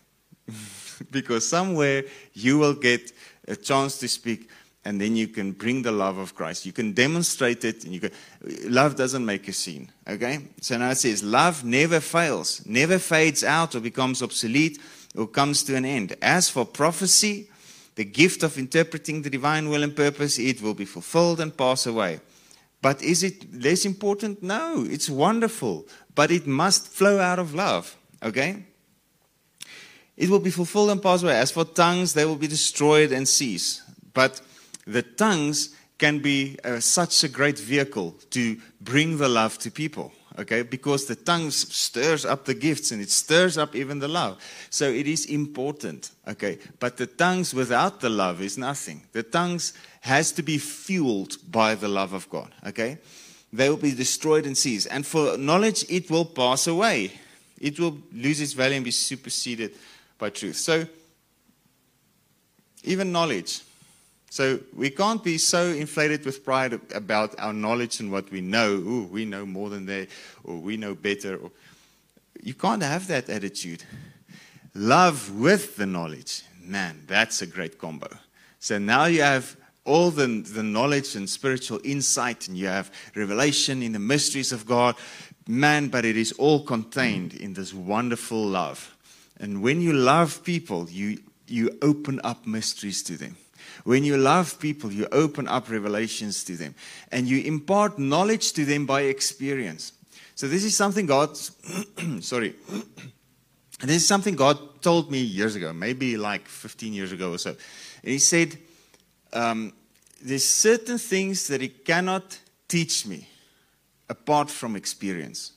because 1.12 1.48
somewhere 1.48 2.02
you 2.34 2.58
will 2.58 2.74
get 2.74 3.12
a 3.46 3.54
chance 3.54 3.98
to 3.98 4.08
speak 4.08 4.50
and 4.84 5.00
then 5.00 5.14
you 5.14 5.28
can 5.28 5.52
bring 5.52 5.82
the 5.82 5.92
love 5.92 6.18
of 6.18 6.34
Christ. 6.34 6.66
You 6.66 6.72
can 6.72 6.92
demonstrate 6.92 7.64
it 7.64 7.84
and 7.84 7.94
you 7.94 8.00
can 8.00 8.10
love 8.64 8.96
doesn't 8.96 9.24
make 9.24 9.46
a 9.46 9.52
scene. 9.52 9.92
Okay? 10.08 10.40
So 10.60 10.76
now 10.76 10.90
it 10.90 10.96
says 10.96 11.22
love 11.22 11.64
never 11.64 12.00
fails, 12.00 12.66
never 12.66 12.98
fades 12.98 13.44
out 13.44 13.76
or 13.76 13.80
becomes 13.80 14.22
obsolete 14.22 14.80
or 15.16 15.28
comes 15.28 15.62
to 15.64 15.76
an 15.76 15.84
end. 15.84 16.16
As 16.20 16.48
for 16.48 16.64
prophecy, 16.64 17.48
the 17.94 18.04
gift 18.04 18.42
of 18.42 18.58
interpreting 18.58 19.22
the 19.22 19.30
divine 19.30 19.68
will 19.68 19.84
and 19.84 19.94
purpose, 19.94 20.38
it 20.38 20.62
will 20.62 20.74
be 20.74 20.84
fulfilled 20.84 21.40
and 21.40 21.56
pass 21.56 21.86
away. 21.86 22.20
But 22.80 23.02
is 23.02 23.22
it 23.22 23.62
less 23.62 23.84
important? 23.84 24.42
No, 24.42 24.84
it's 24.88 25.10
wonderful. 25.10 25.86
But 26.14 26.30
it 26.30 26.46
must 26.46 26.88
flow 26.88 27.18
out 27.18 27.38
of 27.38 27.54
love. 27.54 27.96
Okay? 28.22 28.64
it 30.18 30.28
will 30.28 30.40
be 30.40 30.50
fulfilled 30.50 30.90
and 30.90 31.00
pass 31.00 31.22
away. 31.22 31.38
As 31.38 31.52
for 31.52 31.64
tongues, 31.64 32.12
they 32.12 32.24
will 32.24 32.36
be 32.36 32.48
destroyed 32.48 33.12
and 33.12 33.26
cease. 33.26 33.82
But 34.12 34.40
the 34.84 35.02
tongues 35.02 35.74
can 35.96 36.18
be 36.18 36.58
uh, 36.64 36.80
such 36.80 37.22
a 37.22 37.28
great 37.28 37.58
vehicle 37.58 38.16
to 38.30 38.58
bring 38.80 39.18
the 39.18 39.28
love 39.28 39.58
to 39.58 39.70
people 39.70 40.12
okay 40.38 40.62
because 40.62 41.06
the 41.06 41.16
tongue 41.16 41.50
stirs 41.50 42.24
up 42.24 42.44
the 42.44 42.54
gifts 42.54 42.92
and 42.92 43.02
it 43.02 43.10
stirs 43.10 43.58
up 43.58 43.74
even 43.74 43.98
the 43.98 44.06
love 44.06 44.38
so 44.70 44.88
it 44.88 45.08
is 45.08 45.26
important 45.26 46.12
okay 46.28 46.58
but 46.78 46.96
the 46.96 47.06
tongues 47.06 47.52
without 47.52 48.00
the 48.00 48.08
love 48.08 48.40
is 48.40 48.56
nothing 48.56 49.02
the 49.12 49.22
tongues 49.24 49.74
has 50.08 50.32
to 50.32 50.42
be 50.42 50.58
fueled 50.58 51.36
by 51.50 51.74
the 51.74 51.88
love 51.88 52.12
of 52.12 52.28
god 52.30 52.50
okay 52.66 52.98
they 53.52 53.68
will 53.68 53.76
be 53.76 53.92
destroyed 53.92 54.46
and 54.46 54.56
cease 54.56 54.86
and 54.86 55.06
for 55.06 55.36
knowledge 55.38 55.84
it 55.88 56.10
will 56.10 56.24
pass 56.24 56.66
away 56.66 57.12
it 57.60 57.78
will 57.78 57.96
lose 58.12 58.40
its 58.40 58.52
value 58.52 58.76
and 58.76 58.84
be 58.84 58.90
superseded 58.90 59.72
by 60.18 60.28
truth 60.30 60.56
so 60.56 60.84
even 62.84 63.12
knowledge 63.12 63.62
so 64.30 64.60
we 64.74 64.90
can't 64.90 65.24
be 65.24 65.38
so 65.38 65.68
inflated 65.68 66.24
with 66.24 66.44
pride 66.44 66.78
about 66.94 67.34
our 67.38 67.52
knowledge 67.52 68.00
and 68.00 68.12
what 68.12 68.30
we 68.30 68.40
know. 68.40 68.72
Ooh, 68.72 69.08
we 69.10 69.24
know 69.24 69.46
more 69.46 69.70
than 69.70 69.86
they, 69.86 70.08
or 70.44 70.56
we 70.56 70.76
know 70.76 70.94
better. 70.94 71.36
Or, 71.36 71.50
you 72.42 72.54
can't 72.54 72.82
have 72.82 73.06
that 73.08 73.28
attitude. 73.30 73.84
Love 74.74 75.34
with 75.34 75.76
the 75.76 75.86
knowledge, 75.86 76.42
man, 76.62 77.02
that's 77.06 77.42
a 77.42 77.46
great 77.46 77.78
combo. 77.78 78.08
So 78.60 78.78
now 78.78 79.06
you 79.06 79.22
have 79.22 79.56
all 79.88 80.10
the, 80.10 80.26
the 80.26 80.62
knowledge 80.62 81.16
and 81.16 81.28
spiritual 81.28 81.80
insight, 81.82 82.46
and 82.46 82.56
you 82.56 82.66
have 82.66 82.92
revelation 83.14 83.82
in 83.82 83.92
the 83.92 83.98
mysteries 83.98 84.52
of 84.52 84.66
God. 84.66 84.94
Man, 85.46 85.88
but 85.88 86.04
it 86.04 86.16
is 86.16 86.32
all 86.32 86.62
contained 86.62 87.32
in 87.34 87.54
this 87.54 87.72
wonderful 87.72 88.44
love. 88.44 88.94
And 89.40 89.62
when 89.62 89.80
you 89.80 89.94
love 89.94 90.44
people, 90.44 90.88
you, 90.90 91.20
you 91.46 91.78
open 91.80 92.20
up 92.22 92.46
mysteries 92.46 93.02
to 93.04 93.16
them. 93.16 93.36
When 93.84 94.04
you 94.04 94.18
love 94.18 94.60
people, 94.60 94.92
you 94.92 95.06
open 95.10 95.48
up 95.48 95.70
revelations 95.70 96.44
to 96.44 96.56
them 96.56 96.74
and 97.10 97.26
you 97.26 97.42
impart 97.44 97.98
knowledge 97.98 98.52
to 98.52 98.64
them 98.64 98.84
by 98.84 99.02
experience. 99.02 99.92
So, 100.34 100.46
this 100.46 100.64
is 100.64 100.76
something 100.76 101.06
God, 101.06 101.36
sorry, 102.20 102.54
this 103.80 103.96
is 103.96 104.06
something 104.06 104.36
God 104.36 104.82
told 104.82 105.10
me 105.10 105.20
years 105.20 105.56
ago, 105.56 105.72
maybe 105.72 106.16
like 106.16 106.46
15 106.46 106.92
years 106.92 107.12
ago 107.12 107.32
or 107.32 107.38
so. 107.38 107.50
And 107.50 108.12
He 108.12 108.18
said, 108.18 108.58
um, 109.32 109.72
There's 110.20 110.44
certain 110.44 110.98
things 110.98 111.46
that 111.48 111.60
He 111.60 111.68
cannot 111.68 112.38
teach 112.66 113.06
me 113.06 113.28
apart 114.08 114.50
from 114.50 114.76
experience. 114.76 115.52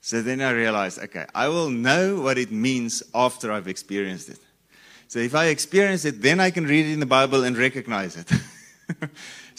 So 0.00 0.22
then 0.22 0.40
I 0.40 0.50
realized, 0.50 0.98
okay, 0.98 1.26
I 1.34 1.48
will 1.48 1.70
know 1.70 2.20
what 2.20 2.38
it 2.38 2.50
means 2.50 3.02
after 3.14 3.52
I've 3.52 3.68
experienced 3.68 4.28
it. 4.30 4.38
So 5.08 5.18
if 5.18 5.34
I 5.34 5.46
experience 5.46 6.04
it, 6.04 6.22
then 6.22 6.40
I 6.40 6.50
can 6.50 6.66
read 6.66 6.86
it 6.86 6.92
in 6.92 7.00
the 7.00 7.06
Bible 7.06 7.44
and 7.44 7.56
recognize 7.56 8.16
it. 8.16 8.30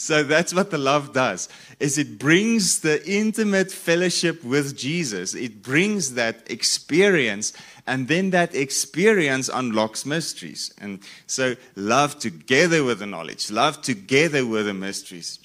so 0.01 0.23
that's 0.23 0.51
what 0.51 0.71
the 0.71 0.79
love 0.79 1.13
does 1.13 1.47
is 1.79 1.99
it 1.99 2.17
brings 2.17 2.79
the 2.79 3.07
intimate 3.07 3.71
fellowship 3.71 4.43
with 4.43 4.75
Jesus. 4.75 5.35
It 5.35 5.61
brings 5.61 6.15
that 6.15 6.49
experience 6.49 7.53
and 7.85 8.07
then 8.07 8.31
that 8.31 8.55
experience 8.55 9.47
unlocks 9.47 10.03
mysteries. 10.03 10.73
And 10.81 11.01
so 11.27 11.55
love 11.75 12.17
together 12.17 12.83
with 12.83 12.97
the 12.97 13.05
knowledge, 13.05 13.51
love 13.51 13.83
together 13.83 14.43
with 14.43 14.65
the 14.65 14.73
mysteries 14.73 15.37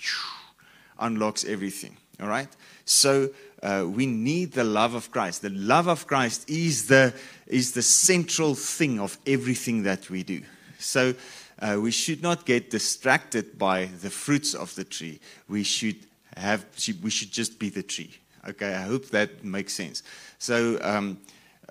unlocks 0.98 1.44
everything. 1.44 1.98
All 2.18 2.28
right? 2.28 2.48
So 2.86 3.28
uh, 3.62 3.84
we 3.86 4.06
need 4.06 4.52
the 4.52 4.64
love 4.64 4.94
of 4.94 5.10
Christ. 5.10 5.42
The 5.42 5.50
love 5.50 5.86
of 5.86 6.06
Christ 6.06 6.48
is 6.48 6.86
the, 6.86 7.12
is 7.46 7.72
the 7.72 7.82
central 7.82 8.54
thing 8.54 9.00
of 9.00 9.18
everything 9.26 9.82
that 9.82 10.08
we 10.08 10.22
do. 10.22 10.40
So 10.78 11.14
uh, 11.60 11.78
we 11.80 11.90
should 11.90 12.22
not 12.22 12.44
get 12.44 12.70
distracted 12.70 13.58
by 13.58 13.86
the 13.86 14.10
fruits 14.10 14.54
of 14.54 14.74
the 14.74 14.84
tree. 14.84 15.20
We 15.48 15.62
should, 15.62 15.96
have, 16.36 16.66
we 17.02 17.10
should 17.10 17.32
just 17.32 17.58
be 17.58 17.70
the 17.70 17.82
tree. 17.82 18.16
Okay, 18.48 18.74
I 18.74 18.82
hope 18.82 19.06
that 19.06 19.42
makes 19.44 19.72
sense. 19.72 20.02
So, 20.38 20.78
um, 20.82 21.18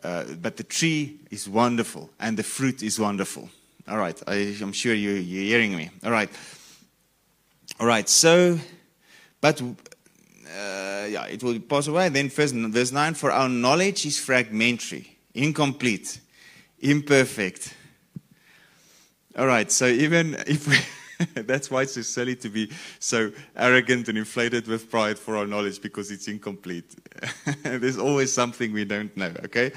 uh, 0.03 0.25
but 0.41 0.57
the 0.57 0.63
tree 0.63 1.19
is 1.31 1.47
wonderful 1.47 2.09
and 2.19 2.37
the 2.37 2.43
fruit 2.43 2.83
is 2.83 2.99
wonderful. 2.99 3.49
All 3.87 3.97
right, 3.97 4.19
I, 4.27 4.55
am 4.61 4.71
sure 4.71 4.93
you, 4.93 5.11
you're 5.11 5.43
hearing 5.43 5.75
me. 5.75 5.89
All 6.03 6.11
right. 6.11 6.29
All 7.79 7.87
right, 7.87 8.07
so, 8.09 8.57
but 9.41 9.61
uh, 9.61 11.05
yeah, 11.09 11.25
it 11.25 11.43
will 11.43 11.59
pass 11.59 11.87
away. 11.87 12.09
Then 12.09 12.29
verse, 12.29 12.51
verse 12.51 12.91
9, 12.91 13.13
for 13.13 13.31
our 13.31 13.49
knowledge 13.49 14.05
is 14.05 14.19
fragmentary, 14.19 15.17
incomplete, 15.33 16.19
imperfect. 16.79 17.73
All 19.37 19.47
right, 19.47 19.71
so 19.71 19.87
even 19.87 20.35
if 20.47 20.67
we, 20.67 20.77
that's 21.43 21.69
why 21.69 21.83
it's 21.83 21.93
so 21.93 22.01
silly 22.01 22.35
to 22.37 22.49
be 22.49 22.71
so 22.99 23.31
arrogant 23.55 24.07
and 24.07 24.17
inflated 24.17 24.67
with 24.67 24.89
pride 24.89 25.19
for 25.19 25.37
our 25.37 25.45
knowledge 25.45 25.81
because 25.81 26.11
it's 26.11 26.27
incomplete. 26.27 26.95
There's 27.63 27.97
always 27.97 28.31
something 28.31 28.71
we 28.71 28.85
don't 28.85 29.15
know, 29.17 29.31
okay? 29.45 29.71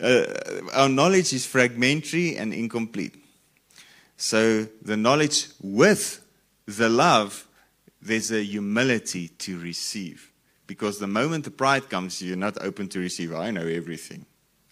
Uh, 0.00 0.24
our 0.72 0.88
knowledge 0.88 1.32
is 1.32 1.44
fragmentary 1.44 2.36
and 2.36 2.54
incomplete. 2.54 3.16
So 4.16 4.66
the 4.82 4.96
knowledge 4.96 5.48
with 5.60 6.24
the 6.66 6.88
love 6.88 7.46
there's 8.02 8.30
a 8.30 8.42
humility 8.42 9.28
to 9.28 9.58
receive. 9.58 10.32
Because 10.66 10.98
the 10.98 11.06
moment 11.06 11.44
the 11.44 11.50
pride 11.50 11.90
comes, 11.90 12.22
you're 12.22 12.36
not 12.36 12.62
open 12.62 12.88
to 12.88 13.00
receive. 13.00 13.34
I 13.34 13.50
know 13.50 13.66
everything. 13.66 14.24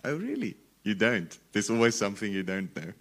Oh, 0.04 0.16
really? 0.16 0.56
You 0.84 0.94
don't. 0.94 1.36
There's 1.52 1.70
always 1.70 1.96
something 1.96 2.32
you 2.32 2.42
don't 2.42 2.74
know. 2.74 2.92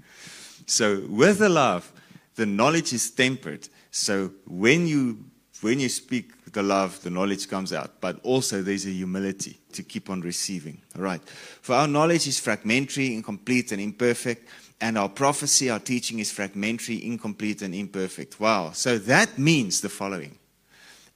So, 0.67 1.03
with 1.09 1.39
the 1.39 1.49
love, 1.49 1.91
the 2.35 2.45
knowledge 2.45 2.93
is 2.93 3.09
tempered. 3.09 3.67
So, 3.89 4.31
when 4.45 4.85
you 4.85 5.25
when 5.61 5.79
you 5.79 5.89
speak 5.89 6.53
the 6.53 6.61
love, 6.61 7.01
the 7.01 7.09
knowledge 7.09 7.49
comes 7.49 7.73
out. 7.73 7.99
But 7.99 8.19
also, 8.21 8.61
there's 8.61 8.85
a 8.85 8.91
humility 8.91 9.57
to 9.73 9.81
keep 9.81 10.09
on 10.11 10.21
receiving. 10.21 10.79
All 10.95 11.01
right. 11.01 11.21
For 11.61 11.73
our 11.73 11.87
knowledge 11.87 12.27
is 12.27 12.39
fragmentary, 12.39 13.15
incomplete, 13.15 13.71
and 13.71 13.81
imperfect 13.81 14.47
and 14.79 14.97
our 14.97 15.09
prophecy, 15.09 15.69
our 15.69 15.79
teaching 15.79 16.19
is 16.19 16.31
fragmentary, 16.31 17.03
incomplete, 17.03 17.61
and 17.63 17.73
imperfect. 17.73 18.39
Wow. 18.39 18.71
So 18.73 18.97
that 18.99 19.37
means 19.37 19.81
the 19.81 19.89
following 19.89 20.37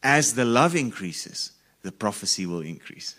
As 0.01 0.33
the 0.33 0.45
love 0.45 0.75
increases, 0.75 1.51
the 1.83 1.91
prophecy 1.91 2.45
will 2.45 2.61
increase. 2.61 3.15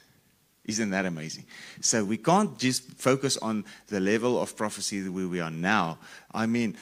Isn't 0.64 0.90
that 0.90 1.06
amazing? 1.06 1.44
So 1.80 2.04
we 2.04 2.16
can't 2.16 2.56
just 2.58 2.84
focus 2.92 3.36
on 3.38 3.64
the 3.88 4.00
level 4.00 4.40
of 4.40 4.56
prophecy 4.56 5.08
where 5.08 5.26
we 5.26 5.40
are 5.40 5.50
now. 5.50 5.98
I 6.32 6.46
mean, 6.46 6.76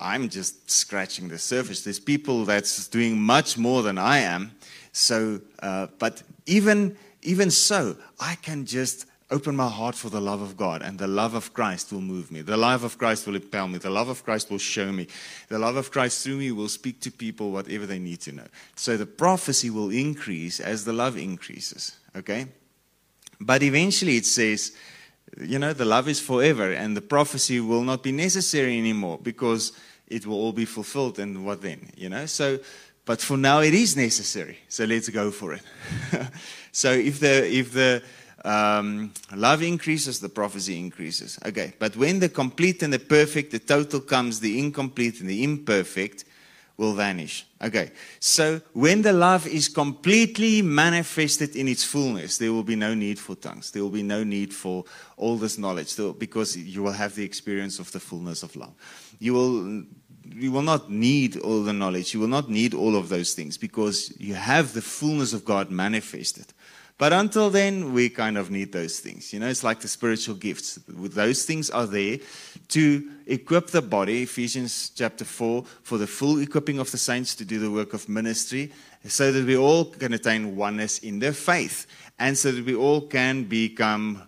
I'm 0.00 0.28
just 0.28 0.70
scratching 0.70 1.28
the 1.28 1.38
surface. 1.38 1.82
There's 1.82 2.00
people 2.00 2.44
that's 2.44 2.88
doing 2.88 3.20
much 3.20 3.58
more 3.58 3.82
than 3.82 3.98
I 3.98 4.18
am. 4.18 4.52
So, 4.92 5.40
uh, 5.60 5.88
but 5.98 6.22
even 6.46 6.96
even 7.22 7.50
so, 7.50 7.96
I 8.20 8.34
can 8.36 8.66
just 8.66 9.06
open 9.30 9.56
my 9.56 9.68
heart 9.68 9.94
for 9.94 10.10
the 10.10 10.20
love 10.20 10.42
of 10.42 10.56
God, 10.56 10.82
and 10.82 10.98
the 10.98 11.06
love 11.06 11.34
of 11.34 11.54
Christ 11.54 11.90
will 11.90 12.02
move 12.02 12.30
me. 12.30 12.42
The 12.42 12.56
love 12.56 12.84
of 12.84 12.98
Christ 12.98 13.26
will 13.26 13.34
impel 13.34 13.66
me. 13.66 13.78
The 13.78 13.90
love 13.90 14.08
of 14.08 14.22
Christ 14.22 14.50
will 14.50 14.58
show 14.58 14.92
me. 14.92 15.08
The 15.48 15.58
love 15.58 15.76
of 15.76 15.90
Christ 15.90 16.22
through 16.22 16.36
me 16.36 16.52
will 16.52 16.68
speak 16.68 17.00
to 17.00 17.10
people 17.10 17.50
whatever 17.50 17.86
they 17.86 17.98
need 17.98 18.20
to 18.20 18.32
know. 18.32 18.46
So 18.76 18.96
the 18.96 19.06
prophecy 19.06 19.70
will 19.70 19.90
increase 19.90 20.60
as 20.60 20.84
the 20.84 20.92
love 20.92 21.16
increases. 21.16 21.96
Okay? 22.14 22.46
But 23.40 23.62
eventually 23.62 24.16
it 24.16 24.26
says, 24.26 24.72
you 25.40 25.58
know, 25.58 25.72
the 25.72 25.84
love 25.84 26.08
is 26.08 26.20
forever, 26.20 26.72
and 26.72 26.96
the 26.96 27.00
prophecy 27.00 27.60
will 27.60 27.82
not 27.82 28.02
be 28.02 28.12
necessary 28.12 28.78
anymore 28.78 29.18
because 29.22 29.72
it 30.06 30.26
will 30.26 30.36
all 30.36 30.52
be 30.52 30.64
fulfilled. 30.64 31.18
And 31.18 31.44
what 31.44 31.62
then? 31.62 31.90
You 31.96 32.08
know? 32.08 32.26
So, 32.26 32.58
but 33.04 33.20
for 33.20 33.36
now 33.36 33.60
it 33.60 33.74
is 33.74 33.96
necessary. 33.96 34.58
So 34.68 34.84
let's 34.84 35.08
go 35.08 35.30
for 35.30 35.54
it. 35.54 35.62
so 36.72 36.92
if 36.92 37.20
the, 37.20 37.46
if 37.52 37.72
the, 37.72 38.02
um, 38.44 39.12
love 39.34 39.62
increases, 39.62 40.20
the 40.20 40.28
prophecy 40.28 40.78
increases. 40.78 41.38
Okay, 41.46 41.72
but 41.78 41.96
when 41.96 42.20
the 42.20 42.28
complete 42.28 42.82
and 42.82 42.92
the 42.92 42.98
perfect, 42.98 43.52
the 43.52 43.58
total 43.58 44.00
comes, 44.00 44.40
the 44.40 44.58
incomplete 44.58 45.20
and 45.20 45.28
the 45.28 45.42
imperfect 45.42 46.24
will 46.76 46.94
vanish. 46.94 47.46
Okay, 47.62 47.92
so 48.18 48.60
when 48.72 49.02
the 49.02 49.12
love 49.12 49.46
is 49.46 49.68
completely 49.68 50.60
manifested 50.60 51.56
in 51.56 51.68
its 51.68 51.84
fullness, 51.84 52.38
there 52.38 52.52
will 52.52 52.64
be 52.64 52.76
no 52.76 52.94
need 52.94 53.18
for 53.18 53.36
tongues. 53.36 53.70
There 53.70 53.82
will 53.82 53.90
be 53.90 54.02
no 54.02 54.24
need 54.24 54.52
for 54.52 54.84
all 55.16 55.36
this 55.36 55.56
knowledge 55.56 55.96
because 56.18 56.56
you 56.56 56.82
will 56.82 56.92
have 56.92 57.14
the 57.14 57.24
experience 57.24 57.78
of 57.78 57.92
the 57.92 58.00
fullness 58.00 58.42
of 58.42 58.56
love. 58.56 58.74
You 59.18 59.34
will 59.34 59.84
you 60.26 60.50
will 60.50 60.62
not 60.62 60.90
need 60.90 61.36
all 61.40 61.62
the 61.62 61.72
knowledge. 61.72 62.14
You 62.14 62.20
will 62.20 62.28
not 62.28 62.48
need 62.48 62.72
all 62.72 62.96
of 62.96 63.08
those 63.08 63.34
things 63.34 63.58
because 63.58 64.12
you 64.18 64.34
have 64.34 64.72
the 64.72 64.80
fullness 64.80 65.34
of 65.34 65.44
God 65.44 65.70
manifested. 65.70 66.46
But 66.96 67.12
until 67.12 67.50
then, 67.50 67.92
we 67.92 68.08
kind 68.08 68.38
of 68.38 68.50
need 68.50 68.72
those 68.72 69.00
things. 69.00 69.32
You 69.32 69.40
know, 69.40 69.48
it's 69.48 69.64
like 69.64 69.80
the 69.80 69.88
spiritual 69.88 70.36
gifts. 70.36 70.78
Those 70.86 71.44
things 71.44 71.68
are 71.68 71.86
there 71.86 72.18
to 72.68 73.10
equip 73.26 73.68
the 73.68 73.82
body, 73.82 74.22
Ephesians 74.22 74.90
chapter 74.94 75.24
4, 75.24 75.64
for 75.82 75.98
the 75.98 76.06
full 76.06 76.40
equipping 76.40 76.78
of 76.78 76.90
the 76.90 76.98
saints 76.98 77.34
to 77.36 77.44
do 77.44 77.58
the 77.58 77.70
work 77.70 77.94
of 77.94 78.08
ministry, 78.08 78.72
so 79.06 79.32
that 79.32 79.44
we 79.44 79.56
all 79.56 79.84
can 79.84 80.14
attain 80.14 80.56
oneness 80.56 80.98
in 80.98 81.18
their 81.18 81.32
faith, 81.32 81.86
and 82.18 82.36
so 82.36 82.52
that 82.52 82.64
we 82.64 82.74
all 82.74 83.00
can 83.00 83.44
become 83.44 84.22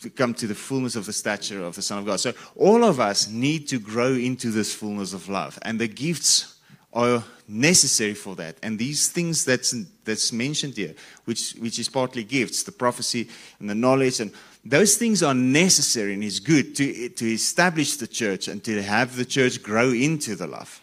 to 0.00 0.10
come 0.10 0.34
to 0.34 0.46
the 0.46 0.54
fullness 0.54 0.96
of 0.96 1.06
the 1.06 1.12
stature 1.12 1.62
of 1.62 1.74
the 1.74 1.82
Son 1.82 1.98
of 1.98 2.06
God. 2.06 2.20
So 2.20 2.32
all 2.56 2.84
of 2.84 3.00
us 3.00 3.28
need 3.28 3.68
to 3.68 3.78
grow 3.78 4.12
into 4.12 4.50
this 4.50 4.74
fullness 4.74 5.12
of 5.12 5.28
love. 5.28 5.58
And 5.62 5.78
the 5.78 5.88
gifts 5.88 6.58
are 6.92 7.22
necessary 7.46 8.14
for 8.14 8.34
that. 8.36 8.56
And 8.62 8.78
these 8.78 9.08
things 9.08 9.44
that's, 9.44 9.74
that's 10.04 10.32
mentioned 10.32 10.76
here, 10.76 10.94
which, 11.24 11.52
which 11.52 11.78
is 11.78 11.88
partly 11.88 12.24
gifts, 12.24 12.62
the 12.62 12.72
prophecy 12.72 13.28
and 13.60 13.70
the 13.70 13.74
knowledge, 13.74 14.20
and 14.20 14.32
those 14.70 14.96
things 14.96 15.22
are 15.22 15.34
necessary 15.34 16.14
and 16.14 16.24
is 16.24 16.40
good 16.40 16.74
to, 16.76 17.08
to 17.10 17.32
establish 17.32 17.96
the 17.96 18.06
church 18.06 18.48
and 18.48 18.62
to 18.64 18.82
have 18.82 19.16
the 19.16 19.24
church 19.24 19.62
grow 19.62 19.90
into 19.90 20.34
the 20.34 20.46
love. 20.46 20.80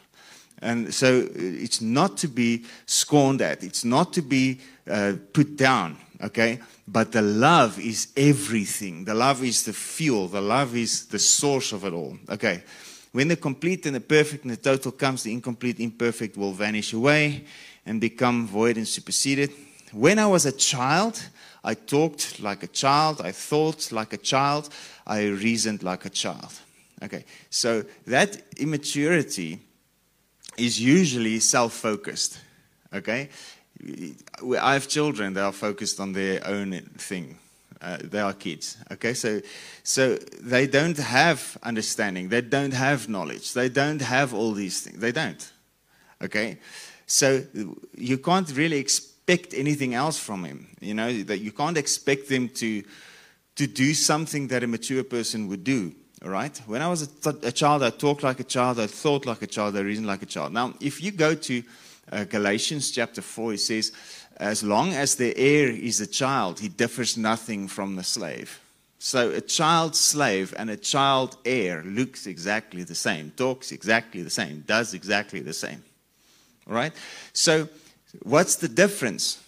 And 0.62 0.94
so 0.94 1.28
it's 1.36 1.82
not 1.82 2.18
to 2.18 2.28
be 2.28 2.66
scorned 2.86 3.42
at, 3.42 3.64
it's 3.64 3.84
not 3.84 4.14
to 4.14 4.22
be 4.22 4.62
uh, 4.90 5.14
put 5.34 5.58
down, 5.58 5.98
okay? 6.22 6.60
But 6.88 7.12
the 7.12 7.22
love 7.22 7.80
is 7.80 8.08
everything. 8.16 9.04
The 9.04 9.14
love 9.14 9.44
is 9.44 9.64
the 9.64 9.74
fuel, 9.74 10.28
the 10.28 10.42
love 10.42 10.76
is 10.76 11.08
the 11.08 11.20
source 11.20 11.74
of 11.74 11.84
it 11.84 11.94
all, 11.94 12.18
okay? 12.30 12.64
When 13.12 13.28
the 13.28 13.36
complete 13.36 13.86
and 13.86 13.96
the 13.96 14.02
perfect 14.02 14.44
and 14.44 14.52
the 14.52 14.58
total 14.58 14.92
comes, 14.92 15.24
the 15.24 15.34
incomplete, 15.34 15.80
imperfect 15.80 16.38
will 16.38 16.54
vanish 16.54 16.94
away 16.94 17.46
and 17.86 18.00
become 18.00 18.48
void 18.48 18.78
and 18.78 18.88
superseded. 18.88 19.52
When 19.92 20.18
I 20.18 20.26
was 20.26 20.46
a 20.46 20.52
child, 20.52 21.22
I 21.64 21.76
talked 21.76 22.42
like 22.42 22.64
a 22.64 22.68
child, 22.68 23.22
I 23.22 23.32
thought 23.32 23.92
like 23.92 24.14
a 24.14 24.18
child, 24.18 24.70
I 25.08 25.28
reasoned 25.28 25.82
like 25.84 26.06
a 26.06 26.10
child. 26.10 26.52
Okay, 27.02 27.26
so 27.50 27.84
that 28.06 28.42
immaturity 28.58 29.60
is 30.58 30.80
usually 30.80 31.40
self 31.40 31.74
focused. 31.74 32.40
Okay, 32.94 33.30
I 34.62 34.74
have 34.74 34.88
children 34.88 35.34
that 35.34 35.44
are 35.44 35.52
focused 35.52 36.00
on 36.00 36.14
their 36.14 36.46
own 36.46 36.80
thing. 36.98 37.38
Uh, 37.82 37.98
they 38.02 38.20
are 38.20 38.34
kids. 38.34 38.78
Okay, 38.92 39.14
so 39.14 39.42
so 39.84 40.16
they 40.42 40.68
don't 40.68 40.98
have 40.98 41.58
understanding. 41.64 42.30
They 42.30 42.42
don't 42.42 42.74
have 42.74 43.10
knowledge. 43.10 43.54
They 43.54 43.70
don't 43.70 44.02
have 44.02 44.34
all 44.34 44.54
these 44.54 44.82
things. 44.82 45.00
They 45.00 45.12
don't. 45.12 45.52
Okay, 46.22 46.60
so 47.06 47.44
you 47.98 48.18
can't 48.18 48.50
really 48.56 48.78
expect 48.78 49.13
anything 49.54 49.94
else 49.94 50.20
from 50.20 50.44
him. 50.44 50.68
You 50.80 50.94
know 50.94 51.24
that 51.24 51.40
you 51.40 51.52
can't 51.52 51.78
expect 51.78 52.30
them 52.30 52.50
to 52.50 52.84
to 53.56 53.68
do 53.68 53.94
something 53.94 54.48
that 54.48 54.64
a 54.64 54.68
mature 54.68 55.04
person 55.04 55.48
would 55.48 55.64
do. 55.64 55.94
All 56.24 56.32
right. 56.32 56.58
When 56.66 56.82
I 56.82 56.88
was 56.88 57.02
a, 57.02 57.08
th- 57.08 57.44
a 57.44 57.52
child, 57.52 57.84
I 57.84 57.90
talked 57.90 58.24
like 58.24 58.40
a 58.40 58.46
child. 58.46 58.80
I 58.80 58.88
thought 58.88 59.26
like 59.26 59.42
a 59.42 59.48
child. 59.48 59.76
I 59.76 59.82
reasoned 59.82 60.08
like 60.08 60.24
a 60.24 60.26
child. 60.26 60.54
Now, 60.54 60.74
if 60.80 61.04
you 61.04 61.12
go 61.12 61.36
to 61.36 61.64
uh, 62.12 62.24
Galatians 62.24 62.92
chapter 62.92 63.22
four, 63.22 63.54
it 63.54 63.60
says 63.60 63.92
as 64.38 64.64
long 64.64 64.94
as 64.94 65.16
the 65.16 65.38
heir 65.38 65.70
is 65.70 66.02
a 66.02 66.08
child, 66.08 66.60
he 66.60 66.70
differs 66.70 67.18
nothing 67.18 67.68
from 67.68 67.96
the 67.96 68.04
slave. 68.04 68.60
So 69.00 69.32
a 69.32 69.42
child 69.42 69.96
slave 69.96 70.54
and 70.58 70.70
a 70.70 70.78
child 70.78 71.36
heir 71.46 71.84
looks 71.84 72.26
exactly 72.26 72.84
the 72.84 72.96
same, 72.96 73.32
talks 73.36 73.72
exactly 73.72 74.24
the 74.24 74.30
same, 74.30 74.64
does 74.66 74.94
exactly 74.94 75.42
the 75.42 75.54
same. 75.54 75.84
All 76.68 76.74
right? 76.74 76.94
So 77.34 77.68
what's 78.22 78.56
the 78.56 78.68
difference? 78.68 79.44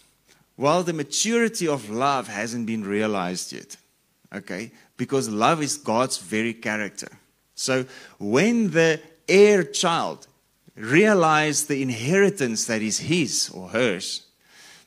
Well, 0.58 0.84
the 0.84 0.94
maturity 0.94 1.68
of 1.68 1.90
love 1.90 2.28
hasn't 2.28 2.66
been 2.66 2.84
realized 2.84 3.54
yet. 3.54 3.78
Okay? 4.34 4.72
Because 4.98 5.30
love 5.30 5.62
is 5.62 5.78
God's 5.78 6.18
very 6.18 6.54
character. 6.54 7.10
So 7.56 7.86
when 8.20 8.72
the 8.72 9.02
heir 9.28 9.64
child 9.64 10.28
realizes 10.76 11.68
the 11.68 11.82
inheritance 11.82 12.66
that 12.66 12.82
is 12.82 13.00
his 13.00 13.50
or 13.54 13.70
hers, 13.70 14.26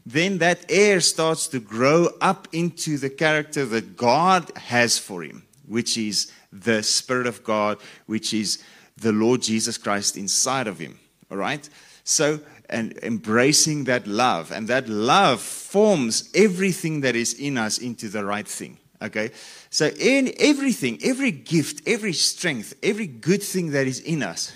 then 0.05 0.38
that 0.38 0.64
heir 0.71 1.01
starts 1.01 1.49
to 1.49 1.61
grow 1.61 2.09
up 2.21 2.49
into 2.53 2.97
the 2.97 3.11
character 3.11 3.67
that 3.67 3.97
God 3.97 4.51
has 4.57 4.99
for 4.99 5.23
him, 5.23 5.45
which 5.67 5.99
is 5.99 6.33
the 6.51 6.83
Spirit 6.83 7.27
of 7.27 7.45
God, 7.45 7.79
which 8.07 8.33
is 8.33 8.62
the 8.97 9.12
Lord 9.12 9.43
Jesus 9.43 9.77
Christ 9.77 10.17
inside 10.17 10.67
of 10.67 10.79
him. 10.79 10.99
All 11.31 11.37
right? 11.37 11.69
So, 12.05 12.41
and 12.69 12.99
embracing 13.03 13.85
that 13.85 14.07
love, 14.07 14.53
and 14.53 14.69
that 14.69 14.89
love 14.89 15.41
forms 15.41 16.31
everything 16.35 17.01
that 17.01 17.17
is 17.17 17.35
in 17.35 17.57
us 17.57 17.79
into 17.79 18.09
the 18.09 18.25
right 18.25 18.47
thing. 18.47 18.79
Okay? 19.01 19.31
So, 19.71 19.87
in 19.87 20.33
everything, 20.39 20.99
every 21.03 21.31
gift, 21.31 21.87
every 21.87 22.13
strength, 22.13 22.75
every 22.83 23.07
good 23.07 23.43
thing 23.43 23.71
that 23.71 23.87
is 23.87 24.01
in 24.01 24.23
us 24.23 24.53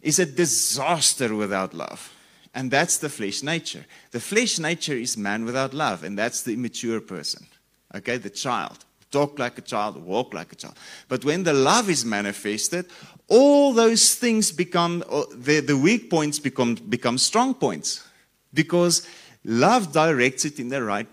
is 0.00 0.18
a 0.18 0.26
disaster 0.26 1.34
without 1.34 1.74
love. 1.74 2.12
And 2.54 2.70
that's 2.70 2.98
the 2.98 3.08
flesh 3.08 3.42
nature. 3.42 3.84
The 4.12 4.20
flesh 4.20 4.58
nature 4.58 4.94
is 4.94 5.16
man 5.16 5.44
without 5.44 5.74
love, 5.74 6.04
and 6.04 6.16
that's 6.16 6.42
the 6.42 6.54
immature 6.54 7.00
person. 7.00 7.46
Okay, 7.94 8.16
the 8.16 8.30
child. 8.30 8.84
Talk 9.14 9.38
like 9.38 9.56
a 9.58 9.62
child, 9.62 9.96
walk 10.04 10.34
like 10.34 10.52
a 10.52 10.56
child. 10.56 10.74
But 11.06 11.24
when 11.24 11.44
the 11.44 11.52
love 11.52 11.88
is 11.88 12.04
manifested, 12.04 12.86
all 13.28 13.72
those 13.72 14.16
things 14.16 14.50
become, 14.50 15.04
the, 15.32 15.60
the 15.60 15.76
weak 15.76 16.10
points 16.10 16.40
become, 16.40 16.74
become 16.74 17.16
strong 17.18 17.54
points. 17.54 18.04
Because 18.52 19.06
love 19.44 19.92
directs 19.92 20.44
it 20.44 20.58
in 20.58 20.68
the 20.68 20.82
right 20.82 21.06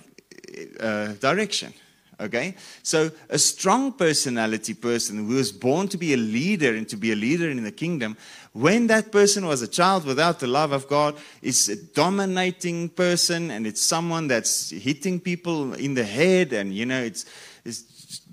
uh, 0.79 1.09
direction. 1.19 1.73
Okay? 2.19 2.55
So, 2.81 3.11
a 3.29 3.37
strong 3.37 3.93
personality 3.93 4.73
person 4.73 5.27
who 5.27 5.35
was 5.35 5.51
born 5.51 5.87
to 5.89 5.97
be 5.97 6.13
a 6.13 6.17
leader 6.17 6.75
and 6.75 6.89
to 6.89 6.97
be 6.97 7.11
a 7.11 7.15
leader 7.15 7.51
in 7.51 7.63
the 7.63 7.71
kingdom, 7.71 8.17
when 8.53 8.87
that 8.87 9.11
person 9.11 9.45
was 9.45 9.61
a 9.61 9.67
child 9.67 10.05
without 10.05 10.39
the 10.39 10.47
love 10.47 10.71
of 10.71 10.87
God, 10.87 11.15
is 11.41 11.69
a 11.69 11.75
dominating 11.75 12.89
person 12.89 13.51
and 13.51 13.67
it's 13.67 13.81
someone 13.81 14.27
that's 14.27 14.71
hitting 14.71 15.19
people 15.19 15.73
in 15.75 15.93
the 15.93 16.03
head 16.03 16.51
and, 16.51 16.73
you 16.73 16.85
know, 16.85 17.01
it's, 17.01 17.25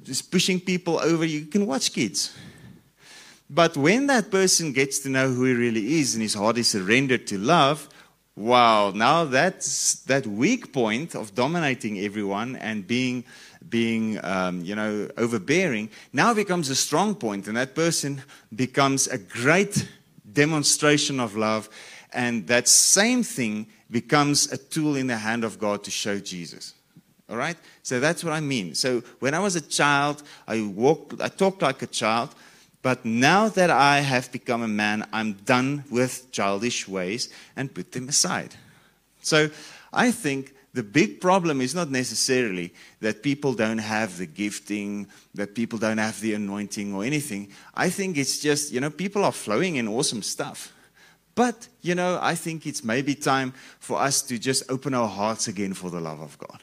it's 0.08 0.22
pushing 0.22 0.60
people 0.60 0.98
over. 1.00 1.24
You 1.24 1.46
can 1.46 1.66
watch 1.66 1.92
kids. 1.92 2.34
But 3.50 3.76
when 3.76 4.06
that 4.08 4.30
person 4.30 4.72
gets 4.72 4.98
to 5.00 5.08
know 5.08 5.30
who 5.30 5.44
he 5.44 5.54
really 5.54 6.00
is 6.00 6.14
and 6.14 6.22
his 6.22 6.34
heart 6.34 6.58
is 6.58 6.68
surrendered 6.68 7.26
to 7.28 7.38
love, 7.38 7.88
wow, 8.36 8.90
now 8.94 9.24
that's 9.24 9.94
that 10.02 10.26
weak 10.26 10.72
point 10.72 11.14
of 11.14 11.34
dominating 11.34 11.98
everyone 12.00 12.56
and 12.56 12.86
being 12.86 13.24
being, 13.68 14.22
um, 14.24 14.64
you 14.64 14.74
know, 14.74 15.08
overbearing, 15.16 15.90
now 16.12 16.32
becomes 16.32 16.70
a 16.70 16.74
strong 16.74 17.14
point, 17.14 17.48
and 17.48 17.56
that 17.56 17.74
person 17.74 18.22
becomes 18.54 19.08
a 19.08 19.18
great 19.18 19.88
demonstration 20.32 21.20
of 21.20 21.36
love, 21.36 21.68
and 22.12 22.46
that 22.46 22.68
same 22.68 23.22
thing 23.22 23.66
becomes 23.90 24.50
a 24.52 24.56
tool 24.56 24.96
in 24.96 25.06
the 25.06 25.16
hand 25.16 25.44
of 25.44 25.58
God 25.58 25.82
to 25.84 25.90
show 25.90 26.18
Jesus. 26.18 26.74
All 27.28 27.36
right? 27.36 27.56
So 27.82 28.00
that's 28.00 28.24
what 28.24 28.32
I 28.32 28.40
mean. 28.40 28.74
So 28.74 29.02
when 29.20 29.34
I 29.34 29.38
was 29.38 29.56
a 29.56 29.60
child, 29.60 30.22
I 30.46 30.62
walked, 30.62 31.20
I 31.20 31.28
talked 31.28 31.62
like 31.62 31.82
a 31.82 31.86
child, 31.86 32.34
but 32.82 33.04
now 33.04 33.48
that 33.48 33.70
I 33.70 34.00
have 34.00 34.32
become 34.32 34.62
a 34.62 34.68
man, 34.68 35.06
I'm 35.12 35.32
done 35.32 35.84
with 35.90 36.30
childish 36.32 36.88
ways 36.88 37.28
and 37.56 37.74
put 37.74 37.92
them 37.92 38.08
aside. 38.08 38.54
So 39.20 39.50
I 39.92 40.10
think 40.10 40.54
the 40.72 40.82
big 40.82 41.20
problem 41.20 41.60
is 41.60 41.74
not 41.74 41.90
necessarily 41.90 42.72
that 43.00 43.22
people 43.22 43.52
don't 43.52 43.78
have 43.78 44.16
the 44.16 44.26
gifting, 44.26 45.08
that 45.34 45.54
people 45.54 45.78
don't 45.78 45.98
have 45.98 46.20
the 46.20 46.34
anointing 46.34 46.94
or 46.94 47.04
anything. 47.04 47.48
I 47.74 47.90
think 47.90 48.16
it's 48.16 48.38
just, 48.38 48.72
you 48.72 48.80
know, 48.80 48.90
people 48.90 49.24
are 49.24 49.32
flowing 49.32 49.76
in 49.76 49.88
awesome 49.88 50.22
stuff. 50.22 50.72
But, 51.34 51.68
you 51.82 51.94
know, 51.94 52.18
I 52.20 52.34
think 52.34 52.66
it's 52.66 52.82
maybe 52.82 53.14
time 53.14 53.54
for 53.80 54.00
us 54.00 54.22
to 54.22 54.38
just 54.38 54.64
open 54.68 54.94
our 54.94 55.08
hearts 55.08 55.48
again 55.48 55.74
for 55.74 55.90
the 55.90 56.00
love 56.00 56.20
of 56.20 56.38
God. 56.38 56.62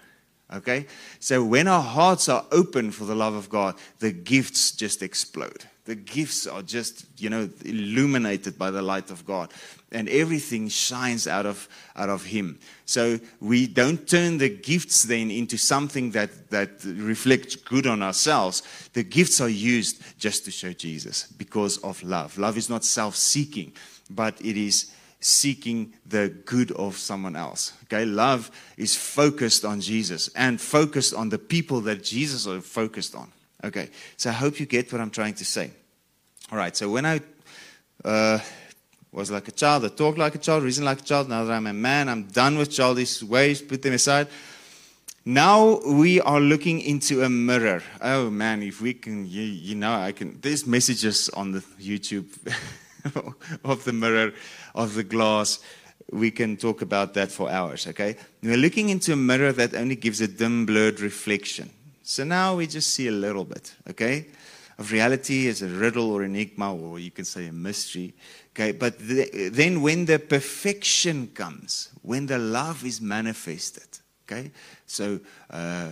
Okay? 0.56 0.88
So 1.20 1.44
when 1.44 1.68
our 1.68 1.82
hearts 1.82 2.30
are 2.30 2.46
open 2.52 2.92
for 2.92 3.06
the 3.06 3.16
love 3.16 3.34
of 3.34 3.50
God, 3.50 3.76
the 4.00 4.12
gifts 4.12 4.72
just 4.72 5.04
explode. 5.04 5.66
The 5.86 5.96
gifts 5.96 6.48
are 6.48 6.64
just, 6.64 7.06
you 7.18 7.30
know, 7.30 7.48
illuminated 7.64 8.58
by 8.58 8.72
the 8.72 8.82
light 8.82 9.12
of 9.12 9.24
God. 9.26 9.54
And 9.92 10.10
everything 10.10 10.68
shines 10.68 11.28
out 11.28 11.46
of, 11.46 11.70
out 11.96 12.10
of 12.10 12.26
Him. 12.26 12.58
So 12.86 13.20
we 13.40 13.68
don't 13.68 14.08
turn 14.08 14.40
the 14.40 14.50
gifts 14.50 15.04
then 15.04 15.30
into 15.30 15.58
something 15.58 16.10
that, 16.12 16.50
that 16.50 16.84
reflects 16.84 17.56
good 17.56 17.86
on 17.86 18.02
ourselves. 18.02 18.64
The 18.94 19.04
gifts 19.04 19.40
are 19.42 19.50
used 19.50 20.02
just 20.18 20.44
to 20.46 20.52
show 20.52 20.74
Jesus 20.74 21.28
because 21.38 21.78
of 21.78 22.02
love. 22.02 22.36
Love 22.40 22.58
is 22.58 22.70
not 22.70 22.84
self 22.84 23.16
seeking, 23.16 23.72
but 24.10 24.42
it 24.42 24.58
is 24.58 24.92
seeking 25.26 25.92
the 26.06 26.30
good 26.46 26.72
of 26.74 26.98
someone 26.98 27.36
else. 27.36 27.74
Okay, 27.86 28.06
love 28.06 28.52
is 28.78 28.96
focused 28.96 29.66
on 29.66 29.82
Jesus 29.82 30.30
and 30.36 30.62
focused 30.62 31.16
on 31.16 31.30
the 31.30 31.40
people 31.40 31.82
that 31.82 32.04
Jesus 32.04 32.46
is 32.46 32.64
focused 32.64 33.16
on. 33.16 33.32
Okay, 33.64 33.90
so 34.18 34.30
I 34.30 34.34
hope 34.34 34.60
you 34.60 34.68
get 34.68 34.92
what 34.92 35.02
I'm 35.02 35.10
trying 35.10 35.34
to 35.36 35.46
say. 35.46 35.72
All 36.52 36.60
right, 36.60 36.78
so 36.78 36.92
when 36.92 37.08
I 37.08 37.22
uh, 38.04 38.38
was 39.12 39.32
like 39.32 39.48
a 39.48 39.52
child, 39.52 39.84
I 39.86 39.88
talked 39.88 40.20
like 40.20 40.36
a 40.36 40.38
child, 40.38 40.64
reasoned 40.64 40.86
like 40.86 41.02
a 41.02 41.04
child, 41.04 41.28
now 41.28 41.44
that 41.44 41.52
I'm 41.52 41.66
a 41.66 41.74
man, 41.74 42.08
I'm 42.08 42.26
done 42.26 42.60
with 42.60 42.70
childish 42.70 43.24
ways, 43.24 43.64
put 43.64 43.82
them 43.82 43.94
aside. 43.94 44.28
Now 45.26 45.80
we 45.88 46.22
are 46.22 46.40
looking 46.40 46.82
into 46.82 47.24
a 47.24 47.30
mirror. 47.30 47.82
Oh 48.00 48.30
man, 48.30 48.62
if 48.62 48.80
we 48.80 48.94
can, 48.94 49.26
you, 49.26 49.42
you 49.42 49.74
know, 49.74 49.96
I 49.96 50.12
can. 50.12 50.38
There's 50.40 50.68
messages 50.68 51.30
on 51.30 51.52
the 51.52 51.62
YouTube 51.82 52.28
of 53.64 53.84
the 53.84 53.94
mirror, 53.94 54.34
of 54.74 54.96
the 54.96 55.04
glass. 55.04 55.60
We 56.12 56.32
can 56.32 56.58
talk 56.58 56.82
about 56.82 57.14
that 57.16 57.32
for 57.32 57.50
hours, 57.50 57.88
okay? 57.88 58.16
We're 58.44 58.58
looking 58.58 58.90
into 58.90 59.14
a 59.14 59.16
mirror 59.16 59.52
that 59.54 59.74
only 59.74 59.96
gives 59.96 60.22
a 60.22 60.28
dim, 60.28 60.66
blurred 60.66 61.00
reflection. 61.00 61.70
So 62.04 62.24
now 62.24 62.56
we 62.56 62.68
just 62.68 62.94
see 62.94 63.08
a 63.08 63.12
little 63.12 63.46
bit, 63.46 63.74
okay, 63.90 64.28
of 64.78 64.92
reality 64.92 65.48
as 65.48 65.62
a 65.62 65.68
riddle 65.68 66.12
or 66.12 66.24
enigma, 66.24 66.76
or 66.76 67.00
you 67.00 67.12
can 67.12 67.26
say 67.26 67.48
a 67.48 67.52
mystery. 67.52 68.14
Okay, 68.52 68.72
but 68.72 69.00
the, 69.00 69.50
then 69.50 69.82
when 69.82 70.06
the 70.06 70.20
perfection 70.20 71.28
comes, 71.34 71.90
when 72.04 72.26
the 72.26 72.38
love 72.38 72.86
is 72.86 73.02
manifested, 73.02 73.88
okay, 74.24 74.52
so 74.86 75.20
uh, 75.50 75.92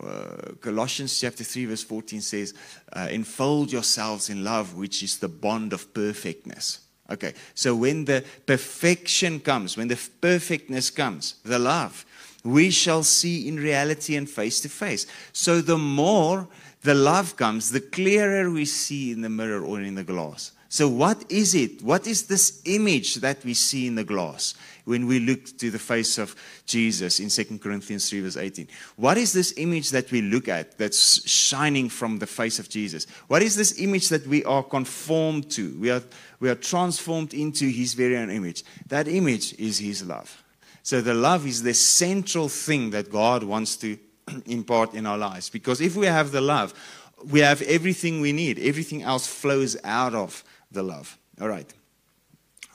uh, 0.00 0.52
Colossians 0.60 1.18
chapter 1.18 1.44
3, 1.44 1.66
verse 1.66 1.82
14 1.82 2.20
says, 2.20 2.54
uh, 2.92 3.08
Enfold 3.10 3.72
yourselves 3.72 4.30
in 4.30 4.44
love, 4.44 4.74
which 4.74 5.02
is 5.02 5.18
the 5.18 5.28
bond 5.28 5.72
of 5.72 5.92
perfectness. 5.94 6.80
Okay, 7.08 7.34
so 7.54 7.74
when 7.74 8.04
the 8.04 8.24
perfection 8.46 9.38
comes, 9.38 9.76
when 9.76 9.88
the 9.88 9.98
perfectness 10.20 10.90
comes, 10.90 11.36
the 11.44 11.58
love, 11.58 12.04
we 12.44 12.70
shall 12.70 13.04
see 13.04 13.48
in 13.48 13.56
reality 13.56 14.16
and 14.16 14.28
face 14.28 14.60
to 14.60 14.68
face. 14.68 15.06
So 15.32 15.60
the 15.60 15.78
more 15.78 16.48
the 16.82 16.94
love 16.94 17.36
comes, 17.36 17.70
the 17.70 17.80
clearer 17.80 18.50
we 18.50 18.64
see 18.64 19.12
in 19.12 19.20
the 19.20 19.28
mirror 19.28 19.64
or 19.64 19.80
in 19.80 19.94
the 19.94 20.04
glass. 20.04 20.52
So, 20.68 20.88
what 20.88 21.24
is 21.30 21.54
it? 21.54 21.80
What 21.82 22.06
is 22.06 22.26
this 22.26 22.60
image 22.64 23.16
that 23.16 23.44
we 23.44 23.54
see 23.54 23.86
in 23.86 23.94
the 23.94 24.04
glass 24.04 24.54
when 24.86 25.06
we 25.06 25.20
look 25.20 25.44
to 25.58 25.70
the 25.70 25.78
face 25.78 26.16
of 26.16 26.34
Jesus 26.64 27.20
in 27.20 27.28
2 27.28 27.58
Corinthians 27.58 28.08
3, 28.08 28.20
verse 28.20 28.36
18? 28.36 28.66
What 28.96 29.18
is 29.18 29.32
this 29.32 29.52
image 29.58 29.90
that 29.90 30.10
we 30.10 30.22
look 30.22 30.48
at 30.48 30.78
that's 30.78 31.28
shining 31.28 31.90
from 31.90 32.18
the 32.18 32.26
face 32.26 32.58
of 32.58 32.68
Jesus? 32.68 33.06
What 33.26 33.42
is 33.42 33.54
this 33.54 33.78
image 33.78 34.08
that 34.08 34.26
we 34.26 34.42
are 34.44 34.62
conformed 34.62 35.50
to? 35.50 35.78
We 35.78 35.90
are, 35.90 36.02
we 36.40 36.48
are 36.48 36.54
transformed 36.54 37.34
into 37.34 37.68
his 37.68 37.94
very 37.94 38.16
own 38.16 38.30
image. 38.30 38.64
That 38.88 39.06
image 39.06 39.54
is 39.58 39.78
his 39.78 40.04
love. 40.04 40.42
So, 40.82 41.00
the 41.00 41.14
love 41.14 41.46
is 41.46 41.64
the 41.64 41.74
central 41.74 42.48
thing 42.48 42.90
that 42.90 43.10
God 43.10 43.42
wants 43.42 43.76
to 43.78 43.98
impart 44.46 44.94
in 44.94 45.04
our 45.04 45.18
lives. 45.18 45.50
Because 45.50 45.80
if 45.80 45.96
we 45.96 46.06
have 46.06 46.30
the 46.30 46.40
love, 46.40 46.72
we 47.24 47.40
have 47.40 47.60
everything 47.62 48.20
we 48.20 48.32
need, 48.32 48.58
everything 48.60 49.02
else 49.02 49.26
flows 49.26 49.76
out 49.82 50.14
of 50.14 50.44
the 50.70 50.82
love. 50.82 51.18
All 51.40 51.48
right. 51.48 51.72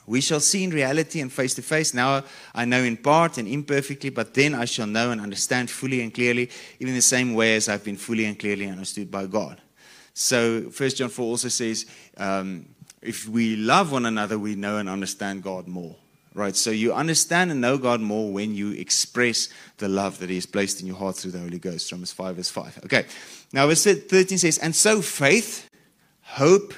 We 0.06 0.20
shall 0.20 0.40
see 0.40 0.64
in 0.64 0.70
reality 0.70 1.20
and 1.20 1.32
face 1.32 1.54
to 1.54 1.62
face. 1.62 1.94
Now 1.94 2.24
I 2.54 2.64
know 2.64 2.82
in 2.82 2.96
part 2.96 3.38
and 3.38 3.46
imperfectly, 3.46 4.10
but 4.10 4.34
then 4.34 4.54
I 4.54 4.64
shall 4.64 4.86
know 4.86 5.10
and 5.10 5.20
understand 5.20 5.70
fully 5.70 6.00
and 6.02 6.12
clearly, 6.12 6.50
even 6.80 6.94
the 6.94 7.02
same 7.02 7.34
way 7.34 7.56
as 7.56 7.68
I've 7.68 7.84
been 7.84 7.96
fully 7.96 8.24
and 8.24 8.38
clearly 8.38 8.68
understood 8.68 9.10
by 9.10 9.26
God. 9.26 9.60
So, 10.14 10.70
First 10.70 10.98
John 10.98 11.08
4 11.08 11.24
also 11.24 11.48
says, 11.48 11.86
um, 12.16 12.66
if 13.00 13.26
we 13.28 13.56
love 13.56 13.92
one 13.92 14.06
another, 14.06 14.38
we 14.38 14.54
know 14.54 14.78
and 14.78 14.88
understand 14.88 15.42
God 15.42 15.66
more. 15.66 15.96
Right? 16.34 16.54
So, 16.54 16.70
you 16.70 16.92
understand 16.92 17.50
and 17.50 17.60
know 17.60 17.78
God 17.78 18.00
more 18.00 18.30
when 18.30 18.54
you 18.54 18.72
express 18.72 19.48
the 19.78 19.88
love 19.88 20.18
that 20.18 20.28
He 20.28 20.36
has 20.36 20.46
placed 20.46 20.80
in 20.80 20.86
your 20.86 20.96
heart 20.96 21.16
through 21.16 21.32
the 21.32 21.38
Holy 21.38 21.58
Ghost. 21.58 21.90
Romans 21.92 22.12
5, 22.12 22.36
verse 22.36 22.50
5. 22.50 22.80
Okay. 22.84 23.06
Now, 23.52 23.66
verse 23.66 23.84
13 23.84 24.38
says, 24.38 24.58
And 24.58 24.74
so 24.74 25.00
faith, 25.00 25.68
hope, 26.22 26.74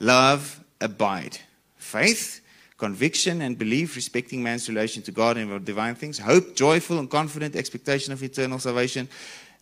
love 0.00 0.62
abide. 0.80 1.38
Faith, 1.76 2.40
conviction, 2.76 3.42
and 3.42 3.58
belief 3.58 3.96
respecting 3.96 4.42
man's 4.42 4.68
relation 4.68 5.02
to 5.02 5.12
God 5.12 5.36
and 5.36 5.64
divine 5.64 5.94
things. 5.94 6.18
Hope, 6.18 6.54
joyful 6.54 6.98
and 6.98 7.10
confident 7.10 7.56
expectation 7.56 8.12
of 8.12 8.22
eternal 8.22 8.58
salvation. 8.58 9.08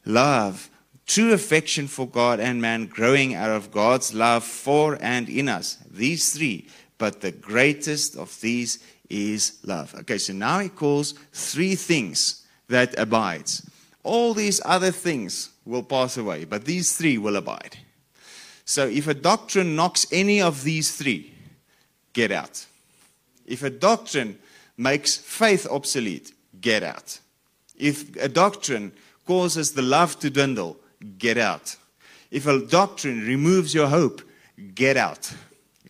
Love, 0.05 0.68
true 1.07 1.33
affection 1.33 1.87
for 1.87 2.09
God 2.09 2.40
and 2.40 2.61
man, 2.61 2.87
growing 2.87 3.35
out 3.35 3.50
of 3.50 3.70
God's 3.70 4.12
love 4.14 4.44
for 4.44 4.98
and 5.00 5.29
in 5.29 5.48
us. 5.48 5.79
These 5.90 6.33
three, 6.33 6.68
but 6.98 7.20
the 7.20 7.33
greatest 7.33 8.16
of 8.16 8.40
these 8.40 8.79
is 9.09 9.59
love. 9.64 9.94
Okay, 10.00 10.18
so 10.18 10.33
now 10.33 10.59
he 10.59 10.68
calls 10.68 11.14
three 11.33 11.74
things 11.74 12.46
that 12.68 12.98
abides. 12.98 13.68
All 14.03 14.35
these 14.35 14.61
other 14.64 14.90
things 14.90 15.50
will 15.64 15.83
pass 15.83 16.16
away, 16.16 16.44
but 16.44 16.64
these 16.64 16.96
three 16.96 17.18
will 17.18 17.37
abide. 17.37 17.79
So 18.64 18.87
if 18.87 19.07
a 19.07 19.14
doctrine 19.14 19.77
knocks 19.77 20.07
any 20.11 20.40
of 20.40 20.64
these 20.64 20.96
three, 20.96 21.33
get 22.12 22.33
out. 22.33 22.66
If 23.46 23.62
a 23.62 23.70
doctrine 23.70 24.38
makes 24.76 25.16
faith 25.16 25.66
obsolete, 25.70 26.33
get 26.61 26.83
out. 26.83 27.18
If 27.76 28.16
a 28.16 28.28
doctrine 28.28 28.92
causes 29.26 29.72
the 29.72 29.83
love 29.83 30.18
to 30.20 30.30
dwindle, 30.30 30.76
get 31.18 31.38
out. 31.38 31.76
If 32.30 32.46
a 32.46 32.59
doctrine 32.59 33.26
removes 33.26 33.74
your 33.74 33.88
hope, 33.88 34.22
get 34.74 34.96
out. 34.96 35.33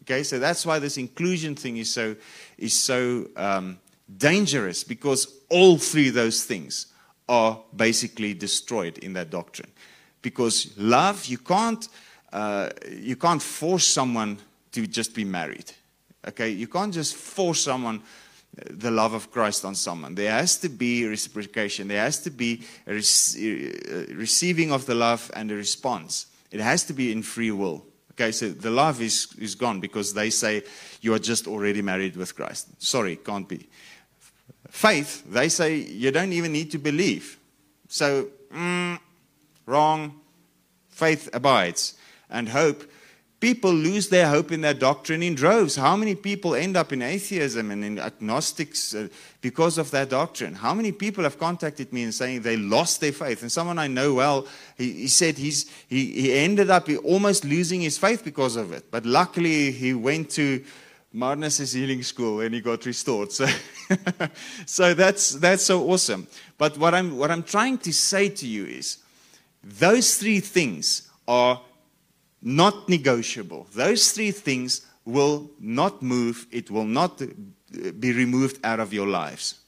Okay, 0.03 0.23
so 0.23 0.39
that's 0.39 0.67
why 0.67 0.79
this 0.79 0.99
inclusion 0.99 1.55
thing 1.55 1.79
is 1.79 1.93
so 1.93 2.15
is 2.59 2.79
so 2.79 3.27
um, 3.37 3.79
dangerous 4.19 4.85
because 4.85 5.41
all 5.49 5.79
three 5.79 6.09
of 6.09 6.15
those 6.15 6.45
things 6.45 6.89
are 7.29 7.59
basically 7.75 8.35
destroyed 8.35 8.99
in 8.99 9.15
that 9.15 9.31
doctrine. 9.31 9.71
Because 10.21 10.77
love, 10.77 11.25
you 11.27 11.39
can't 11.39 11.89
uh, 12.33 12.69
you 12.91 13.17
can't 13.17 13.41
force 13.41 13.87
someone 13.87 14.39
to 14.73 14.87
just 14.87 15.15
be 15.15 15.25
married. 15.25 15.73
Okay, 16.29 16.51
you 16.51 16.67
can't 16.67 16.93
just 16.93 17.15
force 17.15 17.63
someone 17.63 18.03
uh, 18.59 18.63
the 18.71 18.91
love 18.91 19.15
of 19.15 19.31
Christ 19.31 19.65
on 19.65 19.75
someone. 19.75 20.15
There 20.15 20.31
has 20.31 20.57
to 20.59 20.69
be 20.69 21.07
reciprocation. 21.07 21.89
There 21.89 22.01
has 22.01 22.21
to 22.21 22.31
be 22.31 22.65
a 22.87 22.93
uh, 22.93 24.15
receiving 24.15 24.73
of 24.73 24.87
the 24.87 24.95
love 24.95 25.31
and 25.35 25.51
a 25.51 25.55
response. 25.55 26.27
It 26.51 26.61
has 26.61 26.85
to 26.85 26.93
be 26.93 27.13
in 27.13 27.23
free 27.23 27.51
will. 27.51 27.85
Okay, 28.13 28.31
so 28.31 28.49
the 28.49 28.71
love 28.71 29.03
is, 29.03 29.35
is 29.39 29.57
gone 29.57 29.81
because 29.81 30.15
they 30.15 30.31
say 30.31 30.63
you 31.01 31.13
are 31.15 31.19
just 31.19 31.49
already 31.49 31.83
married 31.83 32.17
with 32.17 32.37
Christ. 32.37 32.81
Sorry, 32.81 33.17
can't 33.17 33.49
be. 33.49 33.69
Faith, 34.69 35.25
they 35.29 35.49
say 35.49 35.77
you 35.77 36.13
don't 36.13 36.33
even 36.33 36.53
need 36.53 36.71
to 36.71 36.79
believe. 36.79 37.39
So, 37.89 38.29
mm, 38.53 38.99
wrong. 39.67 40.21
Faith 40.91 41.29
abides 41.33 41.95
and 42.31 42.49
hope, 42.49 42.85
people 43.45 43.75
lose 43.75 44.09
their 44.09 44.27
hope 44.27 44.53
in 44.53 44.63
their 44.63 44.73
doctrine 44.73 45.23
in 45.23 45.35
droves. 45.35 45.77
How 45.77 45.97
many 45.97 46.15
people 46.15 46.55
end 46.55 46.79
up 46.79 46.95
in 46.95 47.03
atheism 47.03 47.71
and 47.71 47.85
in 47.85 47.99
agnostics 47.99 48.95
uh, 48.95 49.09
because 49.43 49.77
of 49.77 49.91
that 49.91 50.09
doctrine? 50.09 50.55
How 50.55 50.73
many 50.73 50.93
people 50.93 51.25
have 51.25 51.39
contacted 51.39 51.93
me 51.93 52.05
and 52.05 52.15
saying 52.15 52.41
they 52.41 52.57
lost 52.57 53.03
their 53.03 53.13
faith? 53.13 53.43
And 53.43 53.53
someone 53.53 53.79
I 53.79 53.87
know 53.87 54.15
well, 54.15 54.47
he, 54.79 54.93
he 54.93 55.09
said 55.09 55.37
he's, 55.37 55.71
he, 55.89 56.07
he 56.23 56.33
ended 56.33 56.71
up 56.71 56.89
almost 57.05 57.45
losing 57.45 57.83
his 57.83 57.99
faith 57.99 58.25
because 58.25 58.57
of 58.57 58.73
it. 58.73 58.91
But 58.91 59.05
luckily, 59.05 59.73
he 59.73 59.93
went 59.93 60.31
to 60.31 60.65
Marnus' 61.15 61.75
healing 61.75 62.03
school 62.03 62.41
and 62.41 62.55
he 62.55 62.63
got 62.63 62.87
restored. 62.87 63.31
So, 63.31 63.47
so 64.65 64.95
that's, 64.95 65.33
that's 65.33 65.65
so 65.65 65.87
awesome. 65.91 66.29
But 66.57 66.79
what 66.79 66.95
I'm, 66.95 67.19
what 67.19 67.31
I'm 67.31 67.43
trying 67.43 67.77
to 67.81 67.93
say 67.93 68.31
to 68.31 68.47
you 68.47 68.65
is 68.65 69.01
those 69.63 70.17
three 70.17 70.41
things 70.41 71.11
are 71.29 71.61
not 72.45 72.89
negotiable. 72.89 73.67
Those 73.75 74.13
three 74.13 74.31
things 74.31 74.87
will 75.05 75.51
not 75.59 76.03
move, 76.03 76.47
it 76.53 76.71
will 76.71 76.85
not 76.85 77.21
uh, 77.21 77.27
be 77.99 78.13
removed 78.13 78.61
out 78.63 78.79
of 78.79 78.93
your 78.93 79.09
lives. 79.09 79.61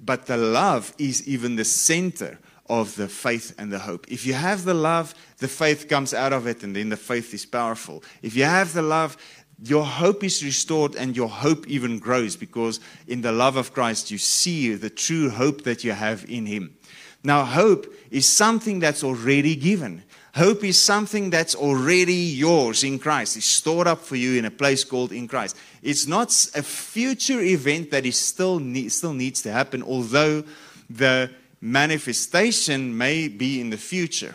But 0.00 0.26
the 0.26 0.36
love 0.36 0.94
is 0.96 1.28
even 1.28 1.56
the 1.56 1.64
center 1.64 2.38
of 2.68 2.94
the 2.94 3.08
faith 3.08 3.54
and 3.58 3.70
the 3.72 3.80
hope. 3.80 4.06
If 4.08 4.24
you 4.24 4.32
have 4.32 4.64
the 4.64 4.74
love, 4.74 5.14
the 5.38 5.48
faith 5.48 5.88
comes 5.88 6.14
out 6.14 6.32
of 6.32 6.46
it, 6.46 6.62
and 6.62 6.74
then 6.74 6.88
the 6.88 6.96
faith 6.96 7.34
is 7.34 7.44
powerful. 7.44 8.02
If 8.22 8.36
you 8.36 8.44
have 8.44 8.72
the 8.72 8.82
love, 8.82 9.16
your 9.62 9.84
hope 9.84 10.24
is 10.24 10.42
restored 10.42 10.94
and 10.94 11.14
your 11.14 11.28
hope 11.28 11.66
even 11.68 11.98
grows 11.98 12.34
because 12.34 12.80
in 13.06 13.20
the 13.20 13.32
love 13.32 13.56
of 13.56 13.74
Christ 13.74 14.10
you 14.10 14.16
see 14.16 14.72
the 14.74 14.88
true 14.88 15.28
hope 15.28 15.64
that 15.64 15.84
you 15.84 15.92
have 15.92 16.24
in 16.30 16.46
Him. 16.46 16.76
Now, 17.22 17.44
hope 17.44 17.92
is 18.10 18.26
something 18.26 18.78
that's 18.78 19.04
already 19.04 19.54
given. 19.54 20.04
Hope 20.34 20.62
is 20.62 20.80
something 20.80 21.30
that's 21.30 21.54
already 21.54 22.14
yours 22.14 22.84
in 22.84 22.98
Christ. 22.98 23.36
It's 23.36 23.46
stored 23.46 23.86
up 23.86 24.00
for 24.00 24.16
you 24.16 24.38
in 24.38 24.44
a 24.44 24.50
place 24.50 24.84
called 24.84 25.12
in 25.12 25.26
Christ. 25.26 25.56
It's 25.82 26.06
not 26.06 26.30
a 26.54 26.62
future 26.62 27.40
event 27.40 27.90
that 27.90 28.06
is 28.06 28.16
still, 28.16 28.60
still 28.88 29.12
needs 29.12 29.42
to 29.42 29.52
happen, 29.52 29.82
although 29.82 30.44
the 30.88 31.30
manifestation 31.60 32.96
may 32.96 33.28
be 33.28 33.60
in 33.60 33.70
the 33.70 33.76
future. 33.76 34.34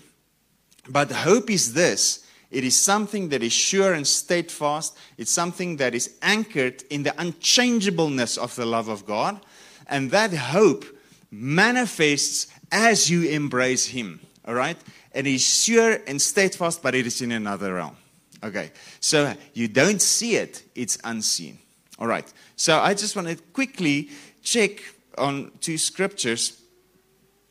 But 0.89 1.11
hope 1.11 1.49
is 1.49 1.73
this 1.73 2.25
it 2.51 2.63
is 2.63 2.79
something 2.79 3.29
that 3.29 3.43
is 3.43 3.53
sure 3.53 3.93
and 3.93 4.07
steadfast. 4.07 4.97
It's 5.17 5.31
something 5.31 5.77
that 5.77 5.95
is 5.95 6.15
anchored 6.21 6.83
in 6.89 7.03
the 7.03 7.19
unchangeableness 7.19 8.37
of 8.37 8.55
the 8.55 8.65
love 8.65 8.87
of 8.87 9.05
God. 9.05 9.41
And 9.87 10.11
that 10.11 10.33
hope 10.33 10.85
manifests 11.31 12.47
as 12.71 13.09
you 13.09 13.23
embrace 13.23 13.87
Him. 13.87 14.19
All 14.47 14.53
right? 14.53 14.77
And 15.15 15.25
is 15.25 15.41
sure 15.41 15.97
and 16.05 16.21
steadfast, 16.21 16.83
but 16.83 16.93
it 16.93 17.07
is 17.07 17.21
in 17.21 17.31
another 17.31 17.73
realm. 17.75 17.95
Okay, 18.43 18.71
so 18.99 19.33
you 19.53 19.67
don't 19.67 20.01
see 20.01 20.35
it, 20.35 20.61
it's 20.75 20.99
unseen. 21.03 21.57
All 21.97 22.05
right, 22.05 22.31
so 22.55 22.79
I 22.79 22.93
just 22.93 23.15
want 23.15 23.29
to 23.29 23.35
quickly 23.53 24.09
check 24.43 24.83
on 25.17 25.51
two 25.61 25.77
scriptures 25.77 26.61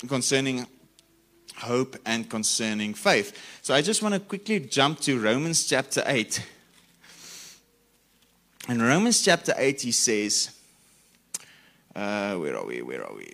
concerning 0.06 0.66
hope 1.56 1.96
and 2.04 2.28
concerning 2.28 2.94
faith. 2.94 3.36
So 3.62 3.74
I 3.74 3.80
just 3.80 4.02
want 4.02 4.14
to 4.14 4.20
quickly 4.20 4.60
jump 4.60 5.00
to 5.00 5.18
Romans 5.18 5.66
chapter 5.66 6.02
8. 6.06 6.46
In 8.68 8.82
Romans 8.82 9.22
chapter 9.22 9.54
8, 9.56 9.80
he 9.80 9.92
says, 9.92 10.50
uh, 11.96 12.34
where 12.34 12.56
are 12.56 12.66
we? 12.66 12.82
Where 12.82 13.06
are 13.06 13.14
we? 13.14 13.32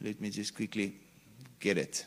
Let 0.00 0.20
me 0.20 0.30
just 0.30 0.54
quickly 0.54 0.94
get 1.58 1.76
it. 1.76 2.06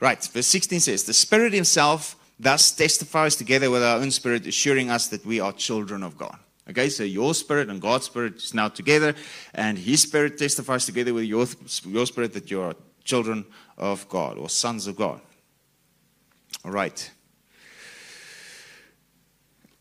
Right, 0.00 0.22
verse 0.24 0.46
16 0.46 0.80
says, 0.80 1.04
The 1.04 1.12
Spirit 1.12 1.52
Himself 1.52 2.16
thus 2.38 2.72
testifies 2.72 3.36
together 3.36 3.70
with 3.70 3.82
our 3.82 3.98
own 3.98 4.10
spirit, 4.10 4.46
assuring 4.46 4.90
us 4.90 5.08
that 5.08 5.24
we 5.26 5.40
are 5.40 5.52
children 5.52 6.02
of 6.02 6.16
God. 6.16 6.38
Okay, 6.68 6.88
so 6.88 7.02
your 7.02 7.34
spirit 7.34 7.68
and 7.68 7.80
God's 7.80 8.06
spirit 8.06 8.36
is 8.36 8.54
now 8.54 8.68
together, 8.68 9.14
and 9.54 9.78
His 9.78 10.02
spirit 10.02 10.38
testifies 10.38 10.86
together 10.86 11.12
with 11.12 11.24
your, 11.24 11.46
your 11.86 12.06
spirit 12.06 12.32
that 12.32 12.50
you 12.50 12.62
are 12.62 12.74
children 13.04 13.44
of 13.76 14.08
God 14.08 14.38
or 14.38 14.48
sons 14.48 14.86
of 14.86 14.96
God. 14.96 15.20
All 16.64 16.70
right. 16.70 17.10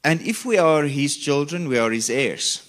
And 0.04 0.22
if 0.22 0.46
we 0.46 0.58
are 0.58 0.84
His 0.84 1.18
children, 1.18 1.68
we 1.68 1.78
are 1.78 1.92
His 1.92 2.10
heirs 2.10 2.69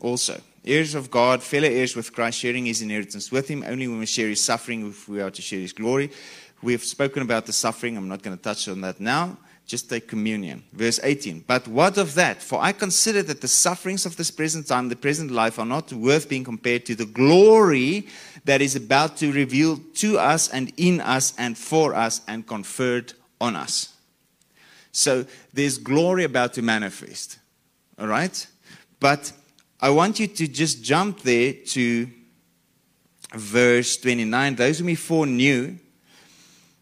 also. 0.00 0.40
Heirs 0.64 0.94
of 0.94 1.10
God, 1.10 1.42
fellow 1.42 1.68
heirs 1.68 1.94
with 1.94 2.12
Christ, 2.12 2.38
sharing 2.38 2.66
His 2.66 2.82
inheritance 2.82 3.30
with 3.30 3.48
Him. 3.48 3.64
Only 3.66 3.86
when 3.86 3.98
we 3.98 4.06
share 4.06 4.28
His 4.28 4.42
suffering, 4.42 4.88
if 4.88 5.08
we 5.08 5.20
are 5.20 5.30
to 5.30 5.42
share 5.42 5.60
His 5.60 5.72
glory. 5.72 6.10
We've 6.62 6.82
spoken 6.82 7.22
about 7.22 7.46
the 7.46 7.52
suffering. 7.52 7.96
I'm 7.96 8.08
not 8.08 8.22
going 8.22 8.36
to 8.36 8.42
touch 8.42 8.68
on 8.68 8.80
that 8.80 8.98
now. 9.00 9.38
Just 9.66 9.90
take 9.90 10.06
communion. 10.06 10.62
Verse 10.72 11.00
18. 11.02 11.44
But 11.46 11.66
what 11.66 11.98
of 11.98 12.14
that? 12.14 12.40
For 12.40 12.62
I 12.62 12.72
consider 12.72 13.22
that 13.24 13.40
the 13.40 13.48
sufferings 13.48 14.06
of 14.06 14.16
this 14.16 14.30
present 14.30 14.68
time, 14.68 14.88
the 14.88 14.96
present 14.96 15.30
life, 15.30 15.58
are 15.58 15.66
not 15.66 15.92
worth 15.92 16.28
being 16.28 16.44
compared 16.44 16.86
to 16.86 16.94
the 16.94 17.04
glory 17.04 18.06
that 18.44 18.62
is 18.62 18.76
about 18.76 19.16
to 19.18 19.32
reveal 19.32 19.80
to 19.94 20.18
us 20.18 20.48
and 20.48 20.72
in 20.76 21.00
us 21.00 21.34
and 21.36 21.58
for 21.58 21.94
us 21.94 22.20
and 22.28 22.46
conferred 22.46 23.12
on 23.40 23.56
us. 23.56 23.92
So 24.92 25.26
there's 25.52 25.78
glory 25.78 26.22
about 26.22 26.54
to 26.54 26.62
manifest. 26.62 27.38
All 27.98 28.06
right? 28.06 28.46
But 29.00 29.32
I 29.80 29.90
want 29.90 30.18
you 30.18 30.26
to 30.26 30.48
just 30.48 30.82
jump 30.82 31.20
there 31.20 31.52
to 31.52 32.08
verse 33.34 33.96
29. 33.98 34.56
Those 34.56 34.78
whom 34.78 34.88
he 34.88 34.94
foreknew, 34.94 35.76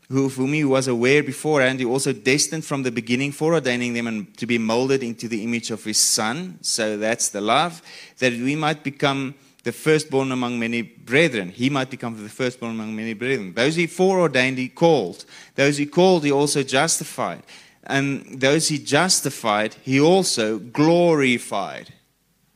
who, 0.09 0.27
of 0.27 0.35
whom 0.35 0.53
he 0.53 0.65
was 0.65 0.87
aware 0.87 1.23
beforehand, 1.23 1.81
he 1.81 1.87
also 1.87 2.13
destined 2.13 2.65
from 2.65 2.85
the 2.85 2.93
beginning, 2.93 3.33
foreordaining 3.33 3.95
them 3.95 4.07
and 4.07 4.37
to 4.39 4.47
be 4.47 4.59
molded 4.59 5.03
into 5.03 5.27
the 5.27 5.43
image 5.43 5.71
of 5.71 5.83
his 5.83 5.99
Son. 5.99 6.59
So 6.61 6.97
that's 6.97 7.31
the 7.31 7.41
love, 7.41 7.83
that 8.19 8.33
we 8.33 8.55
might 8.55 8.85
become 8.85 9.35
the 9.65 9.73
firstborn 9.73 10.31
among 10.31 10.59
many 10.61 10.83
brethren. 10.83 11.49
He 11.49 11.71
might 11.71 11.91
become 11.91 12.23
the 12.23 12.29
firstborn 12.29 12.73
among 12.73 12.95
many 12.95 13.15
brethren. 13.15 13.55
Those 13.55 13.75
he 13.75 13.87
foreordained, 13.87 14.59
he 14.59 14.69
called. 14.69 15.25
Those 15.57 15.79
he 15.79 15.87
called, 15.87 16.25
he 16.25 16.31
also 16.31 16.63
justified. 16.63 17.43
And 17.83 18.41
those 18.41 18.69
he 18.69 18.79
justified, 18.79 19.75
he 19.83 20.01
also 20.01 20.59
glorified. 20.59 21.93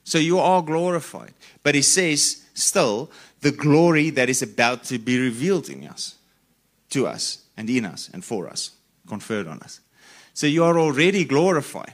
So 0.08 0.16
you 0.16 0.38
are 0.38 0.62
glorified. 0.62 1.34
But 1.62 1.74
he 1.74 1.82
says, 1.82 2.42
still, 2.54 3.10
the 3.42 3.50
glory 3.50 4.08
that 4.08 4.30
is 4.30 4.40
about 4.40 4.84
to 4.84 4.98
be 4.98 5.20
revealed 5.20 5.68
in 5.68 5.86
us 5.86 6.14
to 6.88 7.06
us 7.06 7.44
and 7.58 7.68
in 7.68 7.84
us 7.84 8.08
and 8.10 8.24
for 8.24 8.48
us, 8.48 8.70
conferred 9.06 9.46
on 9.46 9.60
us. 9.60 9.80
So 10.32 10.46
you 10.46 10.64
are 10.64 10.78
already 10.78 11.26
glorified. 11.26 11.92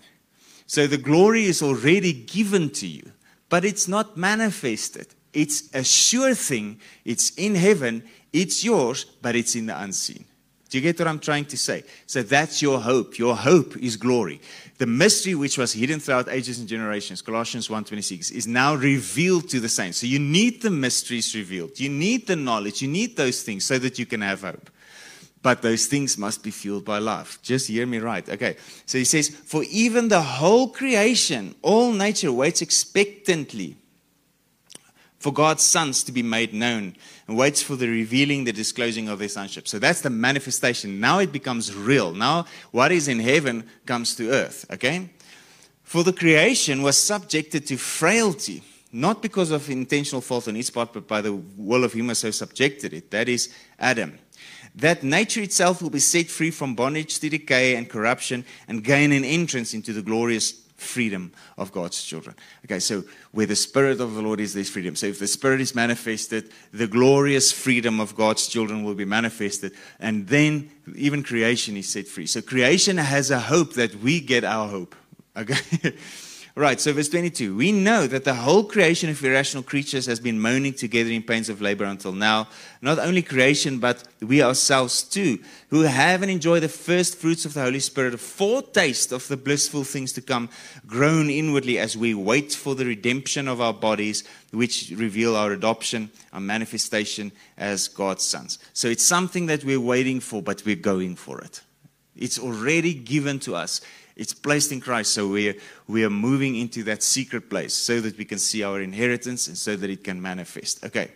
So 0.69 0.87
the 0.87 0.97
glory 0.97 1.47
is 1.47 1.61
already 1.61 2.13
given 2.13 2.71
to 2.75 2.87
you, 2.87 3.11
but 3.49 3.65
it's 3.65 3.89
not 3.89 4.17
manifested. 4.17 5.09
It's 5.33 5.75
a 5.75 5.83
sure 5.83 6.37
thing. 6.37 6.79
It's 7.05 7.31
in 7.31 7.57
heaven. 7.57 8.05
It's 8.33 8.63
yours, 8.63 9.07
but 9.23 9.35
it's 9.35 9.57
in 9.57 9.67
the 9.67 9.77
unseen. 9.77 10.25
Do 10.71 10.79
you 10.79 10.83
get 10.83 11.01
what 11.01 11.09
I'm 11.09 11.19
trying 11.19 11.47
to 11.47 11.57
say? 11.57 11.83
So 12.07 12.23
that's 12.23 12.63
your 12.63 12.79
hope. 12.81 13.19
Your 13.19 13.35
hope 13.35 13.77
is 13.77 13.97
glory. 13.97 14.41
The 14.79 14.87
mystery 14.87 15.35
which 15.35 15.57
was 15.57 15.73
hidden 15.73 16.01
throughout 16.01 16.29
ages 16.29 16.59
and 16.59 16.69
generations, 16.69 17.23
Colossians 17.23 17.69
1:26, 17.69 18.31
is 18.33 18.47
now 18.47 18.75
revealed 18.75 19.49
to 19.51 19.61
the 19.61 19.69
saints. 19.69 19.99
So 19.99 20.07
you 20.07 20.19
need 20.19 20.63
the 20.63 20.71
mysteries 20.71 21.35
revealed. 21.35 21.79
You 21.79 21.89
need 21.89 22.27
the 22.27 22.37
knowledge. 22.37 22.83
You 22.83 22.89
need 22.89 23.17
those 23.17 23.43
things 23.43 23.65
so 23.65 23.79
that 23.79 23.99
you 23.99 24.07
can 24.07 24.21
have 24.21 24.43
hope 24.43 24.71
but 25.45 25.61
those 25.61 25.85
things 25.85 26.17
must 26.17 26.43
be 26.43 26.51
fueled 26.51 26.87
by 26.87 26.99
love. 26.99 27.39
Just 27.43 27.69
hear 27.69 27.87
me 27.87 27.99
right. 27.99 28.27
Okay. 28.27 28.57
So 28.87 28.97
he 28.97 29.05
says, 29.05 29.29
For 29.29 29.63
even 29.65 30.09
the 30.09 30.23
whole 30.23 30.69
creation, 30.69 31.55
all 31.61 31.93
nature 31.93 32.33
waits 32.33 32.63
expectantly 32.63 33.77
for 35.25 35.33
God's 35.33 35.63
sons 35.63 36.05
to 36.05 36.13
be 36.13 36.23
made 36.23 36.53
known 36.53 36.95
and 37.27 37.39
waits 37.39 37.63
for 37.63 37.77
the 37.77 37.89
revealing, 37.89 38.45
the 38.45 38.53
disclosing 38.53 39.09
of 39.09 39.19
their 39.19 39.31
sonship. 39.31 39.67
So 39.67 39.79
that's 39.79 40.03
the 40.03 40.11
manifestation. 40.11 41.01
Now 41.01 41.19
it 41.19 41.33
becomes 41.33 41.75
real. 41.75 42.13
Now 42.13 42.45
what 42.73 42.93
is 42.93 43.09
in 43.09 43.21
heaven 43.21 43.67
comes 43.87 44.15
to 44.17 44.29
earth. 44.31 44.67
Okay? 44.71 45.09
For 45.83 46.05
the 46.05 46.13
creation 46.13 46.83
was 46.83 46.99
subjected 46.99 47.67
to 47.69 47.79
frailty, 47.79 48.63
not 48.93 49.23
because 49.23 49.51
of 49.51 49.71
intentional 49.71 50.21
fault 50.21 50.47
on 50.47 50.57
its 50.57 50.69
part, 50.69 50.93
but 50.93 51.09
by 51.09 51.23
the 51.23 51.33
will 51.33 51.85
of 51.85 51.95
him 51.95 52.09
who 52.09 52.15
so 52.15 52.31
subjected 52.31 52.93
it. 52.93 53.11
That 53.11 53.27
is 53.31 53.49
Adam 53.79 54.19
that 54.75 55.05
nature 55.05 55.41
itself 55.41 55.81
will 55.81 55.89
be 55.89 56.01
set 56.01 56.27
free 56.27 56.51
from 56.51 56.75
bondage 56.75 57.21
to 57.21 57.31
decay 57.31 57.77
and 57.77 57.89
corruption 57.89 58.45
and 58.67 58.83
gain 58.83 59.13
an 59.13 59.25
entrance 59.25 59.73
into 59.73 59.93
the 59.93 60.03
glorious 60.03 60.64
freedom 60.77 61.33
of 61.57 61.73
God's 61.73 62.03
children. 62.03 62.35
Okay, 62.65 62.81
so 62.81 63.05
where 63.33 63.47
the 63.47 63.57
Spirit 63.57 64.01
of 64.01 64.15
the 64.15 64.23
Lord 64.23 64.41
is, 64.41 64.55
there's 64.55 64.71
freedom. 64.71 64.97
So 64.97 65.07
if 65.07 65.19
the 65.19 65.27
Spirit 65.27 65.61
is 65.61 65.75
manifested, 65.75 66.51
the 66.73 66.87
glorious 66.87 67.53
freedom 67.53 68.01
of 68.01 68.17
God's 68.17 68.47
children 68.47 68.85
will 68.85 68.95
be 68.95 69.05
manifested. 69.05 69.73
And 70.01 70.27
then 70.27 70.71
even 70.97 71.23
creation 71.23 71.77
is 71.77 71.89
set 71.89 72.09
free. 72.09 72.27
So 72.27 72.43
creation 72.43 72.97
has 72.97 73.31
a 73.31 73.41
hope 73.41 73.75
that 73.75 73.95
we 73.97 74.21
get 74.21 74.45
our 74.45 74.69
hope. 74.69 74.95
Okay? 75.37 75.57
Right, 76.57 76.81
so 76.81 76.93
verse 76.93 77.09
22. 77.09 77.57
We 77.57 77.73
know 77.73 78.07
that 78.07 78.23
the 78.23 78.35
whole 78.35 78.63
creation 78.63 79.11
of 79.11 79.25
irrational 79.25 79.65
creatures 79.65 80.07
has 80.07 80.21
been 80.21 80.39
moaning 80.39 80.73
together 80.73 81.11
in 81.11 81.25
pains 81.25 81.49
of 81.49 81.61
labor 81.61 81.85
until 81.85 82.13
now. 82.13 82.47
Not 82.81 83.01
only 83.01 83.23
creation, 83.23 83.81
but 83.81 84.05
we 84.21 84.41
ourselves 84.41 85.03
too, 85.03 85.41
who 85.71 85.81
have 85.81 86.23
and 86.23 86.31
enjoy 86.31 86.61
the 86.61 86.69
first 86.69 87.19
fruits 87.19 87.45
of 87.45 87.55
the 87.55 87.63
Holy 87.63 87.81
Spirit, 87.81 88.15
a 88.15 88.19
foretaste 88.19 89.11
of 89.11 89.27
the 89.27 89.37
blissful 89.37 89.83
things 89.83 90.13
to 90.13 90.21
come, 90.21 90.49
groan 90.87 91.29
inwardly 91.29 91.77
as 91.77 91.97
we 91.97 92.15
wait 92.15 92.53
for 92.53 92.77
the 92.77 92.87
redemption 92.87 93.49
of 93.49 93.61
our 93.61 93.75
bodies, 93.75 94.23
which 94.53 94.93
reveal 94.95 95.35
our 95.35 95.51
adoption, 95.51 96.09
our 96.33 96.41
manifestation 96.41 97.33
as 97.59 97.89
God's 97.89 98.23
sons. 98.23 98.61
So 98.75 98.87
it's 98.87 99.05
something 99.05 99.47
that 99.47 99.65
we're 99.65 99.81
waiting 99.81 100.21
for, 100.21 100.41
but 100.41 100.65
we're 100.65 100.77
going 100.77 101.17
for 101.17 101.41
it. 101.41 101.63
It's 102.17 102.39
already 102.39 102.95
given 102.95 103.39
to 103.41 103.55
us. 103.57 103.81
It's 104.17 104.33
placed 104.33 104.71
in 104.73 104.81
Christ. 104.81 105.13
So 105.13 105.29
we 105.29 105.59
we 105.89 106.05
are 106.05 106.11
moving 106.11 106.57
into 106.57 106.85
that 106.85 107.03
secret 107.03 107.51
place 107.51 107.75
so 107.75 108.01
that 108.01 108.17
we 108.17 108.25
can 108.25 108.39
see 108.39 108.63
our 108.63 108.81
inheritance 108.81 109.49
and 109.49 109.59
so 109.59 109.77
that 109.77 109.91
it 109.91 110.05
can 110.05 110.23
manifest. 110.23 110.85
Okay. 110.85 111.11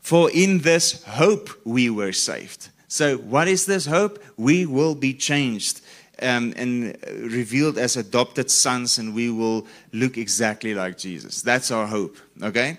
For 0.00 0.30
in 0.30 0.58
this 0.60 1.04
hope 1.04 1.50
we 1.64 1.90
were 1.90 2.12
saved. 2.12 2.68
So, 2.88 3.18
what 3.18 3.48
is 3.48 3.66
this 3.66 3.84
hope? 3.84 4.18
We 4.38 4.64
will 4.64 4.94
be 4.94 5.12
changed 5.12 5.82
um, 6.22 6.54
and 6.56 6.96
revealed 7.06 7.76
as 7.76 7.98
adopted 7.98 8.50
sons, 8.50 8.98
and 8.98 9.14
we 9.14 9.30
will 9.30 9.66
look 9.92 10.16
exactly 10.16 10.74
like 10.74 10.96
Jesus. 10.96 11.42
That's 11.42 11.70
our 11.70 11.86
hope. 11.86 12.16
Okay? 12.42 12.78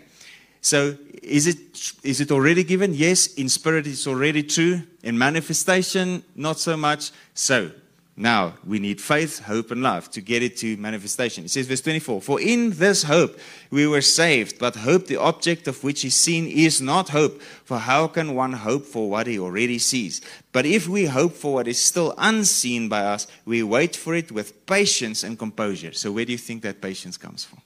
So, 0.61 0.97
is 1.23 1.47
it, 1.47 1.57
is 2.03 2.21
it 2.21 2.31
already 2.31 2.63
given? 2.63 2.93
Yes. 2.93 3.33
In 3.35 3.49
spirit, 3.49 3.87
it's 3.87 4.07
already 4.07 4.43
true. 4.43 4.83
In 5.03 5.17
manifestation, 5.17 6.23
not 6.35 6.59
so 6.59 6.75
much. 6.75 7.11
So, 7.33 7.71
now, 8.21 8.55
we 8.65 8.79
need 8.79 8.99
faith, 8.99 9.39
hope, 9.39 9.71
and 9.71 9.81
love 9.81 10.11
to 10.11 10.19
get 10.19 10.43
it 10.43 10.57
to 10.57 10.75
manifestation. 10.75 11.45
It 11.45 11.51
says, 11.51 11.67
verse 11.67 11.79
24 11.79 12.21
For 12.21 12.41
in 12.41 12.71
this 12.71 13.03
hope 13.03 13.39
we 13.71 13.87
were 13.87 14.01
saved, 14.01 14.59
but 14.59 14.75
hope, 14.75 15.07
the 15.07 15.15
object 15.15 15.69
of 15.69 15.81
which 15.85 16.03
is 16.03 16.15
seen, 16.15 16.45
is 16.45 16.81
not 16.81 17.07
hope. 17.07 17.41
For 17.41 17.77
how 17.79 18.07
can 18.07 18.35
one 18.35 18.51
hope 18.51 18.83
for 18.83 19.09
what 19.09 19.25
he 19.25 19.39
already 19.39 19.79
sees? 19.79 20.19
But 20.51 20.65
if 20.65 20.85
we 20.89 21.05
hope 21.05 21.31
for 21.31 21.53
what 21.53 21.69
is 21.69 21.79
still 21.79 22.13
unseen 22.17 22.89
by 22.89 23.05
us, 23.05 23.25
we 23.45 23.63
wait 23.63 23.95
for 23.95 24.13
it 24.13 24.33
with 24.33 24.65
patience 24.65 25.23
and 25.23 25.39
composure. 25.39 25.93
So, 25.93 26.11
where 26.11 26.25
do 26.25 26.33
you 26.33 26.37
think 26.37 26.63
that 26.63 26.81
patience 26.81 27.15
comes 27.15 27.45
from? 27.45 27.61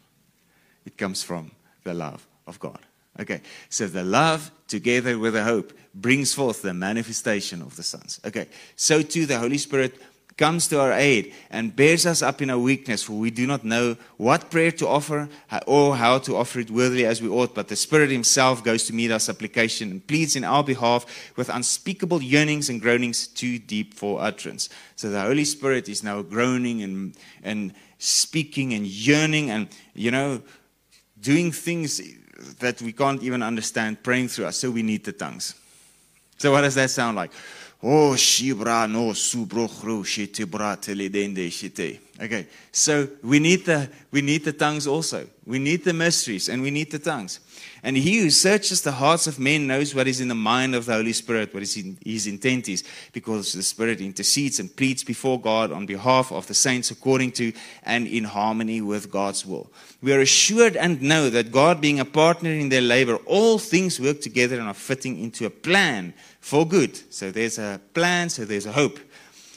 It 0.85 0.99
comes 0.99 1.23
from 1.23 1.49
the 1.83 1.95
love 1.95 2.27
of 2.47 2.59
God. 2.59 2.79
Okay, 3.19 3.41
so 3.69 3.87
the 3.87 4.03
love 4.03 4.51
together 4.67 5.19
with 5.19 5.33
the 5.33 5.43
hope 5.43 5.71
brings 5.93 6.33
forth 6.33 6.63
the 6.63 6.73
manifestation 6.73 7.61
of 7.61 7.75
the 7.75 7.83
sons. 7.83 8.19
Okay, 8.25 8.47
so 8.75 9.03
too 9.03 9.27
the 9.27 9.37
Holy 9.37 9.59
Spirit 9.59 9.99
comes 10.35 10.67
to 10.67 10.79
our 10.79 10.93
aid 10.93 11.33
and 11.51 11.75
bears 11.75 12.05
us 12.05 12.21
up 12.21 12.41
in 12.41 12.49
our 12.49 12.57
weakness, 12.57 13.03
for 13.03 13.13
we 13.13 13.29
do 13.29 13.45
not 13.45 13.63
know 13.63 13.95
what 14.17 14.49
prayer 14.49 14.71
to 14.71 14.87
offer 14.87 15.29
or 15.67 15.95
how 15.95 16.17
to 16.17 16.35
offer 16.35 16.59
it 16.59 16.71
worthily 16.71 17.05
as 17.05 17.21
we 17.21 17.29
ought. 17.29 17.53
But 17.53 17.67
the 17.67 17.75
Spirit 17.75 18.09
Himself 18.09 18.63
goes 18.63 18.85
to 18.85 18.93
meet 18.93 19.11
our 19.11 19.19
supplication 19.19 19.91
and 19.91 20.07
pleads 20.07 20.35
in 20.35 20.43
our 20.43 20.63
behalf 20.63 21.05
with 21.35 21.49
unspeakable 21.49 22.23
yearnings 22.23 22.69
and 22.69 22.81
groanings 22.81 23.27
too 23.27 23.59
deep 23.59 23.93
for 23.93 24.21
utterance. 24.21 24.69
So 24.95 25.09
the 25.09 25.21
Holy 25.21 25.45
Spirit 25.45 25.87
is 25.87 26.03
now 26.03 26.21
groaning 26.23 26.81
and, 26.81 27.15
and 27.43 27.73
speaking 27.99 28.73
and 28.73 28.87
yearning 28.87 29.51
and, 29.51 29.67
you 29.93 30.09
know, 30.09 30.41
doing 31.19 31.51
things 31.51 32.01
that 32.59 32.81
we 32.81 32.93
can't 32.93 33.21
even 33.23 33.41
understand, 33.41 34.03
praying 34.03 34.29
through 34.29 34.45
us. 34.45 34.57
So 34.57 34.71
we 34.71 34.83
need 34.83 35.03
the 35.03 35.13
tongues. 35.13 35.55
So, 36.37 36.51
what 36.51 36.61
does 36.61 36.75
that 36.75 36.89
sound 36.89 37.15
like? 37.15 37.31
Oh. 37.85 38.15
Okay, 42.21 42.47
so 42.71 43.09
we 43.21 43.39
need 43.39 43.65
the 43.65 43.89
we 44.11 44.21
need 44.21 44.45
the 44.45 44.53
tongues 44.53 44.87
also. 44.87 45.27
We 45.45 45.59
need 45.59 45.83
the 45.83 45.91
mysteries 45.91 46.47
and 46.47 46.61
we 46.61 46.71
need 46.71 46.91
the 46.91 46.99
tongues. 46.99 47.41
And 47.85 47.97
he 47.97 48.19
who 48.19 48.29
searches 48.29 48.81
the 48.81 48.93
hearts 48.93 49.27
of 49.27 49.39
men 49.39 49.67
knows 49.67 49.93
what 49.93 50.07
is 50.07 50.21
in 50.21 50.29
the 50.29 50.35
mind 50.35 50.73
of 50.73 50.85
the 50.85 50.93
Holy 50.93 51.11
Spirit, 51.11 51.53
what 51.53 51.63
is 51.63 51.75
in, 51.75 51.97
his 52.05 52.27
intent 52.27 52.69
is, 52.69 52.85
because 53.11 53.51
the 53.51 53.63
Spirit 53.63 53.99
intercedes 53.99 54.59
and 54.61 54.73
pleads 54.73 55.03
before 55.03 55.41
God 55.41 55.73
on 55.73 55.85
behalf 55.85 56.31
of 56.31 56.47
the 56.47 56.53
saints 56.53 56.91
according 56.91 57.33
to 57.33 57.51
and 57.83 58.07
in 58.07 58.23
harmony 58.23 58.79
with 58.79 59.11
God's 59.11 59.45
will. 59.45 59.69
We 60.01 60.13
are 60.13 60.21
assured 60.21 60.77
and 60.77 61.01
know 61.01 61.29
that 61.29 61.51
God, 61.51 61.81
being 61.81 61.99
a 61.99 62.05
partner 62.05 62.51
in 62.51 62.69
their 62.69 62.81
labor, 62.81 63.17
all 63.25 63.59
things 63.59 63.99
work 63.99 64.21
together 64.21 64.57
and 64.57 64.69
are 64.69 64.73
fitting 64.73 65.19
into 65.19 65.45
a 65.45 65.49
plan 65.49 66.13
for 66.43 66.67
good. 66.67 66.99
So 67.09 67.31
there's 67.31 67.57
a 67.57 67.79
plan, 67.93 68.29
so 68.29 68.43
there's 68.43 68.65
a 68.65 68.71
hope. 68.73 68.99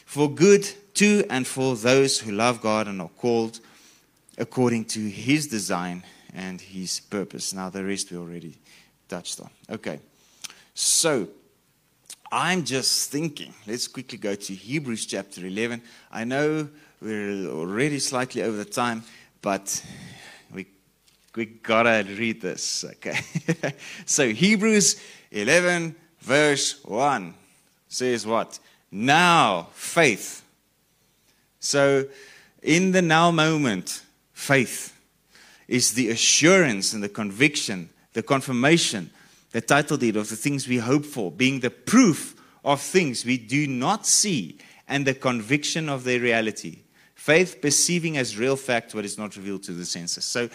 For 0.06 0.30
good 0.30 0.64
to 0.94 1.24
and 1.28 1.44
for 1.44 1.74
those 1.74 2.20
who 2.20 2.30
love 2.30 2.60
God 2.60 2.86
and 2.86 3.02
are 3.02 3.08
called 3.08 3.58
according 4.38 4.84
to 4.84 5.00
his 5.00 5.48
design 5.48 6.04
and 6.32 6.60
his 6.60 7.00
purpose. 7.00 7.52
Now, 7.52 7.70
the 7.70 7.84
rest 7.84 8.12
we 8.12 8.16
already 8.16 8.54
touched 9.08 9.40
on. 9.40 9.50
Okay, 9.68 9.98
so 10.74 11.26
I'm 12.30 12.64
just 12.64 13.10
thinking, 13.10 13.52
let's 13.66 13.88
quickly 13.88 14.18
go 14.18 14.36
to 14.36 14.54
Hebrews 14.54 15.06
chapter 15.06 15.44
11. 15.44 15.82
I 16.12 16.22
know 16.22 16.68
we're 17.02 17.48
already 17.48 17.98
slightly 17.98 18.42
over 18.42 18.56
the 18.56 18.64
time, 18.64 19.02
but 19.42 19.84
we, 20.54 20.66
we 21.34 21.46
gotta 21.46 22.06
read 22.16 22.40
this, 22.40 22.84
okay? 22.84 23.18
so, 24.06 24.28
Hebrews 24.28 25.00
11, 25.32 25.96
verse 26.26 26.84
1 26.84 27.34
says 27.88 28.26
what? 28.26 28.58
Now, 28.90 29.68
faith. 29.72 30.44
So, 31.60 32.06
in 32.62 32.90
the 32.90 33.00
now 33.02 33.30
moment, 33.30 34.02
faith 34.32 34.98
is 35.68 35.94
the 35.94 36.10
assurance 36.10 36.92
and 36.92 37.02
the 37.02 37.08
conviction, 37.08 37.90
the 38.12 38.22
confirmation, 38.22 39.10
the 39.52 39.60
title 39.60 39.96
deed 39.96 40.16
of 40.16 40.28
the 40.28 40.36
things 40.36 40.66
we 40.66 40.78
hope 40.78 41.04
for, 41.04 41.30
being 41.30 41.60
the 41.60 41.70
proof 41.70 42.34
of 42.64 42.80
things 42.80 43.24
we 43.24 43.38
do 43.38 43.68
not 43.68 44.04
see 44.04 44.58
and 44.88 45.06
the 45.06 45.14
conviction 45.14 45.88
of 45.88 46.02
their 46.02 46.20
reality. 46.20 46.80
Faith 47.14 47.60
perceiving 47.62 48.16
as 48.16 48.36
real 48.36 48.56
fact 48.56 48.94
what 48.94 49.04
is 49.04 49.16
not 49.16 49.36
revealed 49.36 49.62
to 49.62 49.72
the 49.72 49.84
senses. 49.84 50.24
So, 50.24 50.48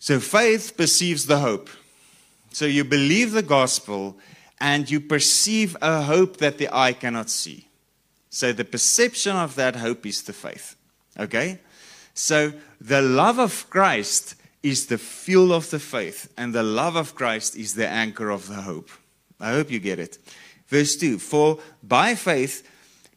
so 0.00 0.18
faith 0.18 0.76
perceives 0.76 1.26
the 1.26 1.38
hope. 1.38 1.70
So 2.50 2.64
you 2.64 2.84
believe 2.84 3.32
the 3.32 3.42
gospel 3.42 4.16
and 4.60 4.90
you 4.90 5.00
perceive 5.00 5.76
a 5.82 6.02
hope 6.02 6.38
that 6.38 6.58
the 6.58 6.68
eye 6.72 6.92
cannot 6.92 7.30
see. 7.30 7.68
So 8.30 8.52
the 8.52 8.64
perception 8.64 9.36
of 9.36 9.54
that 9.56 9.76
hope 9.76 10.06
is 10.06 10.22
the 10.22 10.32
faith. 10.32 10.76
Okay? 11.18 11.60
So 12.14 12.52
the 12.80 13.02
love 13.02 13.38
of 13.38 13.68
Christ 13.70 14.34
is 14.62 14.86
the 14.86 14.98
fuel 14.98 15.52
of 15.52 15.70
the 15.70 15.78
faith, 15.78 16.32
and 16.36 16.52
the 16.52 16.62
love 16.62 16.96
of 16.96 17.14
Christ 17.14 17.56
is 17.56 17.74
the 17.74 17.88
anchor 17.88 18.30
of 18.30 18.48
the 18.48 18.62
hope. 18.62 18.90
I 19.38 19.52
hope 19.52 19.70
you 19.70 19.78
get 19.78 19.98
it. 19.98 20.18
Verse 20.66 20.96
2 20.96 21.18
For 21.18 21.58
by 21.82 22.14
faith, 22.14 22.68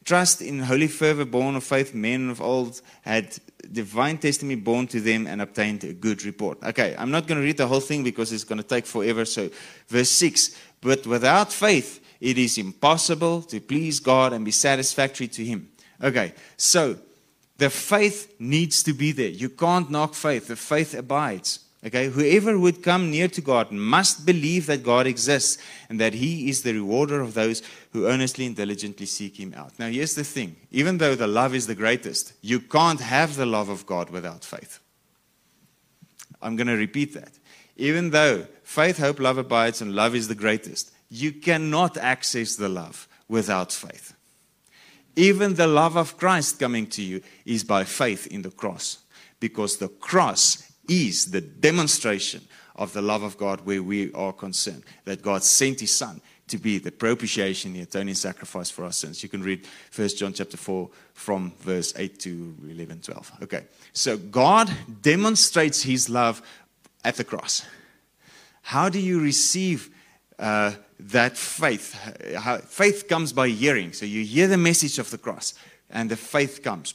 trust 0.04 0.42
in 0.42 0.60
holy 0.60 0.86
fervor, 0.86 1.24
born 1.24 1.56
of 1.56 1.64
faith, 1.64 1.94
men 1.94 2.30
of 2.30 2.40
old 2.40 2.80
had 3.02 3.36
divine 3.72 4.18
testimony 4.18 4.56
born 4.56 4.86
to 4.88 5.00
them 5.00 5.26
and 5.26 5.42
obtained 5.42 5.84
a 5.84 5.92
good 5.92 6.24
report. 6.24 6.62
Okay, 6.62 6.94
I'm 6.96 7.10
not 7.10 7.26
going 7.26 7.40
to 7.40 7.44
read 7.44 7.56
the 7.56 7.66
whole 7.66 7.80
thing 7.80 8.04
because 8.04 8.32
it's 8.32 8.44
going 8.44 8.62
to 8.62 8.66
take 8.66 8.86
forever. 8.86 9.24
So, 9.24 9.50
verse 9.88 10.10
6 10.10 10.56
But 10.80 11.06
without 11.06 11.52
faith, 11.52 12.00
it 12.20 12.38
is 12.38 12.58
impossible 12.58 13.42
to 13.42 13.60
please 13.60 14.00
God 14.00 14.32
and 14.32 14.44
be 14.44 14.50
satisfactory 14.50 15.28
to 15.28 15.44
Him. 15.44 15.68
Okay, 16.02 16.34
so 16.56 16.96
the 17.58 17.70
faith 17.70 18.34
needs 18.38 18.82
to 18.84 18.92
be 18.92 19.12
there. 19.12 19.28
You 19.28 19.50
can't 19.50 19.90
knock 19.90 20.14
faith. 20.14 20.48
The 20.48 20.56
faith 20.56 20.94
abides. 20.94 21.60
Okay, 21.84 22.08
whoever 22.08 22.58
would 22.58 22.82
come 22.82 23.10
near 23.10 23.26
to 23.28 23.40
God 23.40 23.72
must 23.72 24.26
believe 24.26 24.66
that 24.66 24.82
God 24.82 25.06
exists 25.06 25.62
and 25.88 25.98
that 25.98 26.12
He 26.12 26.50
is 26.50 26.62
the 26.62 26.74
rewarder 26.74 27.22
of 27.22 27.32
those 27.32 27.62
who 27.92 28.06
earnestly 28.06 28.44
and 28.44 28.54
diligently 28.54 29.06
seek 29.06 29.40
Him 29.40 29.54
out. 29.56 29.78
Now, 29.78 29.88
here's 29.88 30.14
the 30.14 30.24
thing 30.24 30.56
even 30.70 30.98
though 30.98 31.14
the 31.14 31.26
love 31.26 31.54
is 31.54 31.66
the 31.66 31.74
greatest, 31.74 32.34
you 32.42 32.60
can't 32.60 33.00
have 33.00 33.36
the 33.36 33.46
love 33.46 33.70
of 33.70 33.86
God 33.86 34.10
without 34.10 34.44
faith. 34.44 34.78
I'm 36.42 36.56
going 36.56 36.66
to 36.66 36.76
repeat 36.76 37.14
that. 37.14 37.32
Even 37.76 38.10
though 38.10 38.46
faith, 38.70 38.98
hope, 38.98 39.18
love 39.18 39.36
abides, 39.36 39.82
and 39.82 39.96
love 39.96 40.14
is 40.14 40.28
the 40.28 40.34
greatest, 40.34 40.92
you 41.08 41.32
cannot 41.32 41.96
access 41.96 42.54
the 42.54 42.68
love 42.68 43.08
without 43.26 43.72
faith. 43.72 44.14
Even 45.16 45.54
the 45.54 45.66
love 45.66 45.96
of 45.96 46.16
Christ 46.16 46.60
coming 46.60 46.86
to 46.90 47.02
you 47.02 47.20
is 47.44 47.64
by 47.64 47.82
faith 47.82 48.28
in 48.28 48.42
the 48.42 48.50
cross, 48.52 48.98
because 49.40 49.78
the 49.78 49.88
cross 49.88 50.70
is 50.88 51.32
the 51.32 51.40
demonstration 51.40 52.42
of 52.76 52.92
the 52.92 53.02
love 53.02 53.24
of 53.24 53.36
God 53.36 53.66
where 53.66 53.82
we 53.82 54.12
are 54.12 54.32
concerned, 54.32 54.84
that 55.04 55.20
God 55.20 55.42
sent 55.42 55.80
his 55.80 55.92
son 55.92 56.20
to 56.46 56.56
be 56.56 56.78
the 56.78 56.92
propitiation, 56.92 57.72
the 57.72 57.80
atoning 57.80 58.14
sacrifice 58.14 58.70
for 58.70 58.84
our 58.84 58.92
sins. 58.92 59.20
You 59.20 59.28
can 59.28 59.42
read 59.42 59.66
1 59.96 60.08
John 60.10 60.32
chapter 60.32 60.56
4 60.56 60.88
from 61.12 61.52
verse 61.58 61.92
8 61.96 62.20
to 62.20 62.54
11, 62.68 63.00
12. 63.00 63.32
Okay, 63.42 63.64
so 63.92 64.16
God 64.16 64.70
demonstrates 65.02 65.82
his 65.82 66.08
love 66.08 66.40
at 67.02 67.16
the 67.16 67.24
cross. 67.24 67.66
How 68.62 68.88
do 68.88 68.98
you 68.98 69.20
receive 69.20 69.90
uh, 70.38 70.72
that 70.98 71.36
faith. 71.36 71.94
Faith 72.68 73.08
comes 73.08 73.32
by 73.32 73.48
hearing. 73.48 73.92
So 73.92 74.06
you 74.06 74.24
hear 74.24 74.46
the 74.46 74.56
message 74.56 74.98
of 74.98 75.10
the 75.10 75.18
cross, 75.18 75.54
and 75.90 76.10
the 76.10 76.16
faith 76.16 76.62
comes. 76.62 76.94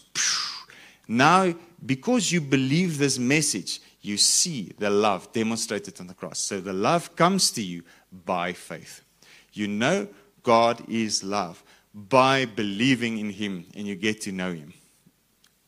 Now, 1.07 1.53
because 1.85 2.31
you 2.31 2.41
believe 2.41 2.97
this 2.97 3.19
message, 3.19 3.81
you 4.01 4.17
see 4.17 4.73
the 4.77 4.89
love 4.89 5.31
demonstrated 5.31 5.99
on 5.99 6.07
the 6.07 6.13
cross. 6.13 6.39
So 6.39 6.59
the 6.59 6.73
love 6.73 7.15
comes 7.15 7.51
to 7.51 7.61
you 7.61 7.83
by 8.25 8.53
faith. 8.53 9.03
You 9.53 9.67
know 9.67 10.07
God 10.43 10.83
is 10.89 11.23
love 11.23 11.63
by 11.93 12.45
believing 12.45 13.19
in 13.19 13.29
Him, 13.29 13.65
and 13.75 13.87
you 13.87 13.95
get 13.95 14.21
to 14.21 14.31
know 14.31 14.51
Him. 14.53 14.73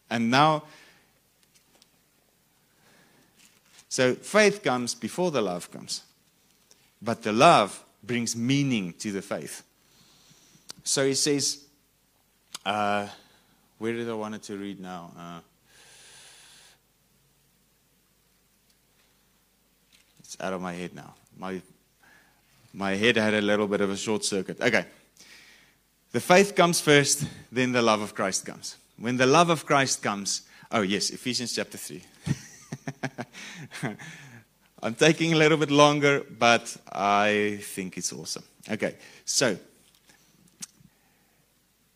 And 0.10 0.32
now, 0.32 0.64
so 3.98 4.14
faith 4.14 4.62
comes 4.62 4.94
before 4.94 5.32
the 5.32 5.42
love 5.42 5.72
comes. 5.72 6.04
But 7.02 7.24
the 7.24 7.32
love 7.32 7.84
brings 8.04 8.36
meaning 8.36 8.94
to 9.00 9.12
the 9.12 9.24
faith. 9.24 9.64
So 10.84 11.04
he 11.08 11.16
says, 11.16 11.64
uh, 12.64 13.08
where 13.80 13.94
did 13.94 14.08
I 14.08 14.14
want 14.14 14.36
it 14.36 14.44
to 14.44 14.56
read 14.56 14.80
now? 14.80 15.12
Uh, 15.18 15.40
it's 20.20 20.38
out 20.42 20.54
of 20.54 20.62
my 20.62 20.74
head 20.74 20.94
now. 20.94 21.16
My, 21.36 21.60
my 22.76 22.92
head 22.92 23.16
had 23.16 23.34
a 23.34 23.42
little 23.42 23.68
bit 23.68 23.82
of 23.82 23.90
a 23.90 23.98
short 23.98 24.24
circuit. 24.24 24.62
Okay. 24.62 24.86
The 26.12 26.20
faith 26.20 26.54
comes 26.54 26.80
first, 26.80 27.26
then 27.52 27.72
the 27.72 27.82
love 27.82 28.02
of 28.02 28.14
Christ 28.14 28.46
comes. 28.46 28.76
When 29.00 29.18
the 29.18 29.26
love 29.26 29.50
of 29.50 29.66
Christ 29.66 30.04
comes, 30.04 30.44
oh, 30.72 30.82
yes, 30.82 31.10
Ephesians 31.10 31.56
chapter 31.56 31.80
3. 31.80 32.04
I'm 34.84 34.96
taking 34.96 35.34
a 35.34 35.36
little 35.36 35.58
bit 35.58 35.72
longer, 35.72 36.24
but 36.38 36.76
I 36.92 37.60
think 37.62 37.98
it's 37.98 38.14
awesome. 38.14 38.44
Okay, 38.70 38.96
so 39.26 39.58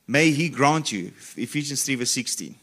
may 0.07 0.31
He 0.31 0.49
grant 0.49 0.91
you, 0.91 1.11
Ephesians 1.37 1.83
3, 1.83 1.95
verse 1.95 2.11
16, 2.11 2.55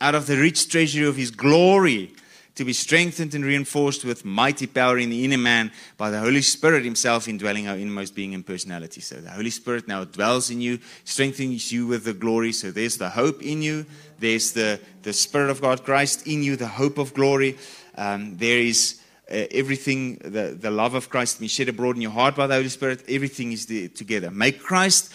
out 0.00 0.14
of 0.14 0.26
the 0.26 0.36
rich 0.36 0.68
treasury 0.68 1.06
of 1.06 1.16
His 1.16 1.30
glory, 1.30 2.12
to 2.60 2.64
be 2.64 2.72
strengthened 2.74 3.34
and 3.34 3.42
reinforced 3.42 4.04
with 4.04 4.24
mighty 4.24 4.66
power 4.66 4.98
in 4.98 5.08
the 5.08 5.24
inner 5.24 5.38
man 5.38 5.72
by 5.96 6.10
the 6.10 6.20
Holy 6.20 6.42
Spirit 6.42 6.84
Himself 6.84 7.26
indwelling 7.26 7.68
our 7.68 7.76
inmost 7.76 8.14
being 8.14 8.34
and 8.34 8.44
personality. 8.44 9.00
So 9.00 9.16
the 9.16 9.30
Holy 9.30 9.48
Spirit 9.48 9.88
now 9.88 10.04
dwells 10.04 10.50
in 10.50 10.60
you, 10.60 10.78
strengthens 11.04 11.72
you 11.72 11.86
with 11.86 12.04
the 12.04 12.12
glory. 12.12 12.52
So 12.52 12.70
there's 12.70 12.98
the 12.98 13.08
hope 13.08 13.42
in 13.42 13.62
you, 13.62 13.86
there's 14.20 14.52
the, 14.52 14.78
the 15.02 15.12
Spirit 15.12 15.50
of 15.50 15.60
God, 15.60 15.84
Christ 15.84 16.26
in 16.26 16.42
you, 16.42 16.56
the 16.56 16.68
hope 16.68 16.98
of 16.98 17.14
glory. 17.14 17.58
Um, 17.96 18.36
there 18.36 18.58
is 18.58 19.00
uh, 19.30 19.46
everything, 19.50 20.16
the, 20.16 20.56
the 20.58 20.70
love 20.70 20.94
of 20.94 21.08
Christ 21.08 21.38
being 21.38 21.48
shed 21.48 21.68
abroad 21.68 21.96
in 21.96 22.02
your 22.02 22.10
heart 22.10 22.36
by 22.36 22.46
the 22.46 22.54
Holy 22.54 22.68
Spirit, 22.68 23.02
everything 23.08 23.52
is 23.52 23.66
there 23.66 23.88
together. 23.88 24.30
Make 24.30 24.60
Christ, 24.60 25.12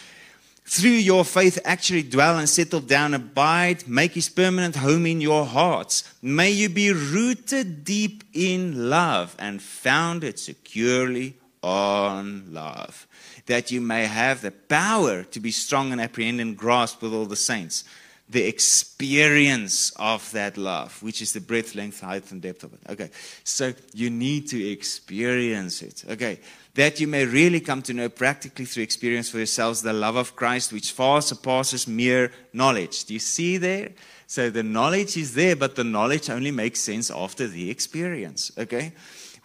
through 0.66 0.90
your 0.90 1.24
faith, 1.24 1.60
actually 1.64 2.04
dwell 2.04 2.38
and 2.40 2.50
settle 2.50 2.80
down, 2.80 3.14
abide, 3.14 3.88
make 3.88 4.14
his 4.14 4.30
permanent 4.30 4.78
home 4.78 5.06
in 5.06 5.22
your 5.22 5.46
hearts. 5.46 6.04
May 6.22 6.52
you 6.52 6.70
be 6.70 6.92
rooted 6.92 7.84
deep 7.84 8.24
in 8.34 8.90
love 8.90 9.36
and 9.38 9.62
founded 9.62 10.40
securely 10.40 11.36
on 11.62 12.54
love, 12.54 13.08
that 13.48 13.72
you 13.72 13.82
may 13.82 14.06
have 14.06 14.42
the 14.42 14.52
power 14.52 15.24
to 15.24 15.40
be 15.40 15.52
strong 15.52 15.92
and 15.92 16.00
apprehend 16.00 16.40
and 16.40 16.58
grasp 16.58 17.02
with 17.02 17.14
all 17.14 17.26
the 17.26 17.36
saints 17.36 17.84
the 18.28 18.48
experience 18.48 19.92
of 19.98 20.32
that 20.32 20.58
love, 20.58 21.02
which 21.04 21.22
is 21.22 21.34
the 21.34 21.42
breadth, 21.42 21.76
length, 21.76 22.02
height, 22.02 22.32
and 22.32 22.42
depth 22.42 22.64
of 22.64 22.74
it. 22.74 22.80
Okay, 22.90 23.12
so 23.44 23.74
you 23.94 24.10
need 24.10 24.48
to 24.48 24.68
experience 24.72 25.84
it. 25.84 26.04
Okay, 26.10 26.40
that 26.74 27.00
you 27.00 27.08
may 27.08 27.26
really 27.26 27.60
come 27.60 27.82
to 27.84 27.94
know 27.94 28.10
practically 28.10 28.66
through 28.66 28.84
experience 28.84 29.30
for 29.30 29.38
yourselves 29.38 29.82
the 29.82 29.94
love 29.94 30.16
of 30.16 30.36
Christ, 30.36 30.74
which 30.74 30.92
far 30.92 31.22
surpasses 31.22 31.88
mere 31.88 32.32
knowledge. 32.52 33.06
Do 33.06 33.14
you 33.14 33.20
see 33.20 33.58
there? 33.58 33.92
So 34.28 34.50
the 34.50 34.64
knowledge 34.64 35.18
is 35.18 35.36
there, 35.36 35.56
but 35.56 35.76
the 35.76 35.84
knowledge 35.84 36.30
only 36.30 36.52
makes 36.52 36.80
sense 36.80 37.12
after 37.12 37.48
the 37.48 37.70
experience. 37.70 38.52
Okay? 38.58 38.94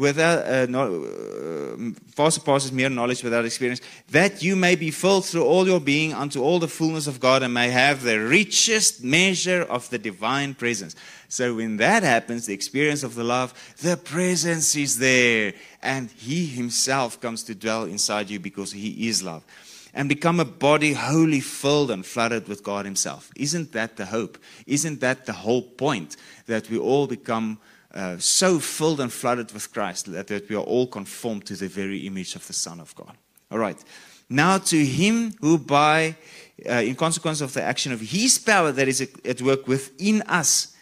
Without 0.00 0.46
uh, 0.46 0.66
no, 0.66 1.04
uh, 1.04 1.90
far 2.14 2.30
surpasses 2.30 2.72
mere 2.72 2.88
knowledge 2.88 3.22
without 3.22 3.44
experience, 3.44 3.82
that 4.10 4.42
you 4.42 4.56
may 4.56 4.74
be 4.74 4.90
filled 4.90 5.26
through 5.26 5.44
all 5.44 5.66
your 5.66 5.78
being 5.78 6.14
unto 6.14 6.42
all 6.42 6.58
the 6.58 6.66
fullness 6.66 7.06
of 7.06 7.20
God 7.20 7.42
and 7.42 7.52
may 7.52 7.70
have 7.70 8.02
the 8.02 8.18
richest 8.18 9.04
measure 9.04 9.62
of 9.62 9.88
the 9.90 9.98
divine 9.98 10.54
presence. 10.54 10.96
So 11.28 11.54
when 11.56 11.76
that 11.76 12.02
happens, 12.02 12.46
the 12.46 12.54
experience 12.54 13.02
of 13.02 13.14
the 13.14 13.24
love, 13.24 13.52
the 13.82 13.98
presence 13.98 14.74
is 14.74 14.98
there, 14.98 15.52
and 15.82 16.10
He 16.10 16.46
Himself 16.46 17.20
comes 17.20 17.42
to 17.44 17.54
dwell 17.54 17.84
inside 17.84 18.30
you 18.30 18.40
because 18.40 18.72
He 18.72 19.06
is 19.08 19.22
love. 19.22 19.44
And 19.92 20.08
become 20.08 20.40
a 20.40 20.44
body 20.44 20.94
wholly 20.94 21.40
filled 21.40 21.90
and 21.90 22.06
flooded 22.06 22.48
with 22.48 22.62
God 22.62 22.86
Himself. 22.86 23.30
Isn't 23.36 23.72
that 23.72 23.96
the 23.96 24.06
hope? 24.06 24.38
Isn't 24.66 25.00
that 25.00 25.26
the 25.26 25.32
whole 25.32 25.62
point? 25.62 26.16
That 26.46 26.70
we 26.70 26.78
all 26.78 27.06
become 27.06 27.58
uh, 27.94 28.18
so 28.18 28.58
filled 28.58 29.00
and 29.00 29.12
flooded 29.12 29.52
with 29.52 29.72
Christ 29.72 30.10
that, 30.12 30.28
that 30.28 30.48
we 30.48 30.56
are 30.56 30.62
all 30.62 30.86
conformed 30.86 31.46
to 31.46 31.56
the 31.56 31.68
very 31.68 32.06
image 32.06 32.36
of 32.36 32.46
the 32.46 32.52
Son 32.52 32.80
of 32.80 32.94
God. 32.94 33.16
All 33.50 33.58
right. 33.58 33.82
Now 34.28 34.58
to 34.58 34.84
him 34.84 35.34
who 35.40 35.58
by, 35.58 36.16
uh, 36.68 36.74
in 36.74 36.94
consequence 36.94 37.40
of 37.40 37.52
the 37.52 37.62
action 37.62 37.92
of 37.92 38.00
his 38.00 38.38
power 38.38 38.70
that 38.70 38.86
is 38.86 39.00
at 39.24 39.42
work 39.42 39.66
within 39.66 40.22
us, 40.22 40.76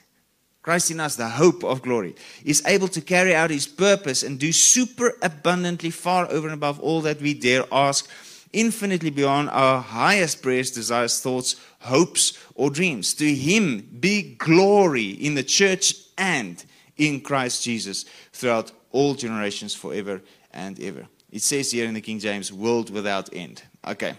Christ 0.60 0.90
in 0.90 1.00
us, 1.00 1.16
the 1.16 1.30
hope 1.30 1.64
of 1.64 1.80
glory, 1.80 2.14
is 2.44 2.62
able 2.66 2.88
to 2.88 3.00
carry 3.00 3.34
out 3.34 3.48
his 3.48 3.66
purpose 3.66 4.22
and 4.22 4.38
do 4.38 4.52
super 4.52 5.14
abundantly 5.22 5.88
far 5.88 6.30
over 6.30 6.46
and 6.46 6.54
above 6.54 6.78
all 6.80 7.00
that 7.00 7.22
we 7.22 7.32
dare 7.32 7.64
ask, 7.72 8.06
infinitely 8.52 9.08
beyond 9.08 9.48
our 9.48 9.80
highest 9.80 10.42
prayers, 10.42 10.70
desires, 10.70 11.20
thoughts, 11.20 11.56
hopes, 11.80 12.38
or 12.54 12.68
dreams. 12.68 13.14
To 13.14 13.34
him 13.34 13.88
be 13.98 14.34
glory 14.34 15.08
in 15.08 15.36
the 15.36 15.42
church 15.42 15.94
and 16.18 16.62
in 16.98 17.20
Christ 17.20 17.62
Jesus 17.62 18.04
throughout 18.32 18.72
all 18.90 19.14
generations, 19.14 19.74
forever 19.74 20.20
and 20.52 20.78
ever. 20.80 21.06
It 21.30 21.42
says 21.42 21.70
here 21.70 21.86
in 21.86 21.94
the 21.94 22.00
King 22.00 22.18
James, 22.18 22.52
world 22.52 22.90
without 22.90 23.32
end. 23.32 23.62
Okay. 23.86 24.14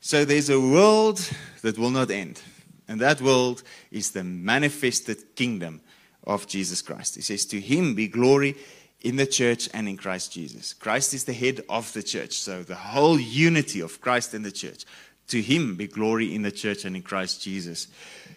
So 0.00 0.24
there's 0.24 0.50
a 0.50 0.60
world 0.60 1.18
that 1.62 1.78
will 1.78 1.90
not 1.90 2.10
end. 2.10 2.40
And 2.88 3.00
that 3.00 3.20
world 3.20 3.62
is 3.90 4.12
the 4.12 4.22
manifested 4.22 5.34
kingdom 5.34 5.80
of 6.24 6.46
Jesus 6.46 6.82
Christ. 6.82 7.16
He 7.16 7.22
says, 7.22 7.46
To 7.46 7.60
him 7.60 7.94
be 7.94 8.08
glory 8.08 8.56
in 9.00 9.16
the 9.16 9.26
church 9.26 9.68
and 9.74 9.88
in 9.88 9.96
Christ 9.96 10.32
Jesus. 10.32 10.72
Christ 10.72 11.14
is 11.14 11.24
the 11.24 11.32
head 11.32 11.62
of 11.68 11.92
the 11.92 12.02
church. 12.02 12.34
So 12.34 12.62
the 12.62 12.74
whole 12.74 13.18
unity 13.18 13.80
of 13.80 14.00
Christ 14.00 14.34
and 14.34 14.44
the 14.44 14.52
church. 14.52 14.84
To 15.28 15.42
him 15.42 15.74
be 15.74 15.88
glory 15.88 16.34
in 16.34 16.42
the 16.42 16.52
church 16.52 16.84
and 16.84 16.94
in 16.94 17.02
Christ 17.02 17.42
Jesus 17.42 17.88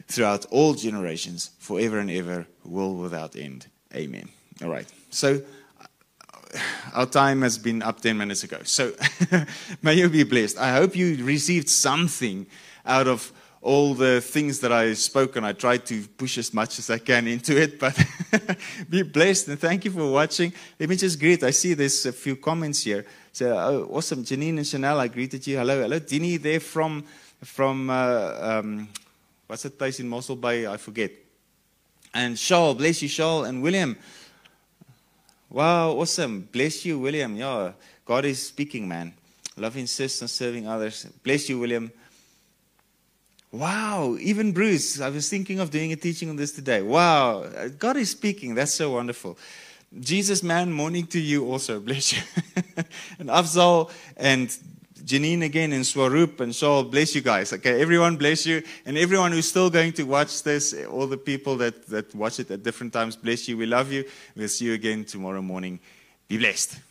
throughout 0.09 0.45
all 0.49 0.73
generations, 0.73 1.51
forever 1.59 1.99
and 1.99 2.09
ever, 2.11 2.47
world 2.65 2.99
without 2.99 3.35
end. 3.35 3.67
Amen. 3.95 4.27
All 4.61 4.69
right. 4.69 4.87
So, 5.11 5.41
our 6.93 7.05
time 7.05 7.43
has 7.43 7.57
been 7.57 7.83
up 7.83 8.01
10 8.01 8.17
minutes 8.17 8.43
ago. 8.43 8.57
So, 8.63 8.93
may 9.81 9.93
you 9.93 10.09
be 10.09 10.23
blessed. 10.23 10.57
I 10.57 10.73
hope 10.73 10.95
you 10.95 11.23
received 11.23 11.69
something 11.69 12.47
out 12.85 13.07
of 13.07 13.31
all 13.61 13.93
the 13.93 14.21
things 14.21 14.61
that 14.61 14.71
I 14.71 14.93
spoke, 14.93 15.35
and 15.35 15.45
I 15.45 15.53
tried 15.53 15.85
to 15.87 16.01
push 16.17 16.37
as 16.37 16.53
much 16.53 16.79
as 16.79 16.89
I 16.89 16.97
can 16.97 17.27
into 17.27 17.61
it. 17.61 17.79
But 17.79 17.97
be 18.89 19.03
blessed 19.03 19.49
and 19.49 19.59
thank 19.59 19.85
you 19.85 19.91
for 19.91 20.09
watching. 20.09 20.53
Let 20.79 20.89
me 20.89 20.95
just 20.95 21.19
greet. 21.19 21.43
I 21.43 21.51
see 21.51 21.73
there's 21.73 22.05
a 22.05 22.13
few 22.13 22.35
comments 22.35 22.83
here. 22.83 23.05
So, 23.31 23.55
oh, 23.55 23.95
awesome. 23.95 24.23
Janine 24.23 24.57
and 24.57 24.65
Chanel, 24.65 24.99
I 24.99 25.07
greeted 25.07 25.45
you. 25.45 25.57
Hello, 25.57 25.81
hello. 25.81 25.99
Dini 25.99 26.41
there 26.41 26.59
from, 26.59 27.03
from 27.43 27.89
uh, 27.89 28.37
um, 28.39 28.89
what's 29.49 29.63
the 29.63 29.71
place 29.71 29.99
in 29.99 30.07
Mossel 30.07 30.35
Bay? 30.35 30.67
I 30.67 30.77
forget. 30.77 31.11
And 32.13 32.37
Shawl, 32.37 32.75
bless 32.75 33.01
you, 33.01 33.07
Shawl. 33.07 33.45
And 33.45 33.63
William. 33.63 33.97
Wow, 35.49 35.93
awesome. 35.93 36.47
Bless 36.51 36.85
you, 36.85 36.99
William. 36.99 37.35
Yeah, 37.35 37.71
God 38.05 38.25
is 38.25 38.45
speaking, 38.45 38.87
man. 38.87 39.11
Love 39.57 39.75
insists 39.75 40.21
on 40.21 40.27
serving 40.27 40.67
others. 40.67 41.07
Bless 41.23 41.49
you, 41.49 41.57
William. 41.57 41.91
Wow, 43.51 44.17
even 44.21 44.51
Bruce. 44.51 45.01
I 45.01 45.09
was 45.09 45.27
thinking 45.27 45.59
of 45.59 45.71
doing 45.71 45.91
a 45.91 45.95
teaching 45.95 46.29
on 46.29 46.35
this 46.35 46.51
today. 46.51 46.83
Wow, 46.83 47.47
God 47.79 47.97
is 47.97 48.11
speaking. 48.11 48.53
That's 48.53 48.73
so 48.73 48.91
wonderful. 48.91 49.35
Jesus, 49.99 50.43
man, 50.43 50.71
morning 50.71 51.07
to 51.07 51.19
you 51.19 51.51
also. 51.51 51.79
Bless 51.87 52.13
you. 52.13 52.21
and 53.17 53.29
Afzal 53.29 53.89
and 54.15 54.55
Janine 55.03 55.43
again 55.43 55.73
and 55.73 55.83
Swaroop 55.83 56.39
and 56.39 56.51
Shaul, 56.51 56.89
bless 56.89 57.15
you 57.15 57.21
guys. 57.21 57.53
Okay, 57.53 57.81
everyone 57.81 58.17
bless 58.17 58.45
you. 58.45 58.61
And 58.85 58.97
everyone 58.97 59.31
who's 59.31 59.47
still 59.47 59.69
going 59.69 59.93
to 59.93 60.03
watch 60.03 60.43
this, 60.43 60.73
all 60.89 61.07
the 61.07 61.17
people 61.17 61.57
that, 61.57 61.87
that 61.87 62.13
watch 62.15 62.39
it 62.39 62.51
at 62.51 62.63
different 62.63 62.93
times, 62.93 63.15
bless 63.15 63.47
you. 63.47 63.57
We 63.57 63.65
love 63.65 63.91
you. 63.91 64.05
We'll 64.35 64.47
see 64.47 64.65
you 64.65 64.73
again 64.73 65.05
tomorrow 65.05 65.41
morning. 65.41 65.79
Be 66.27 66.37
blessed. 66.37 66.88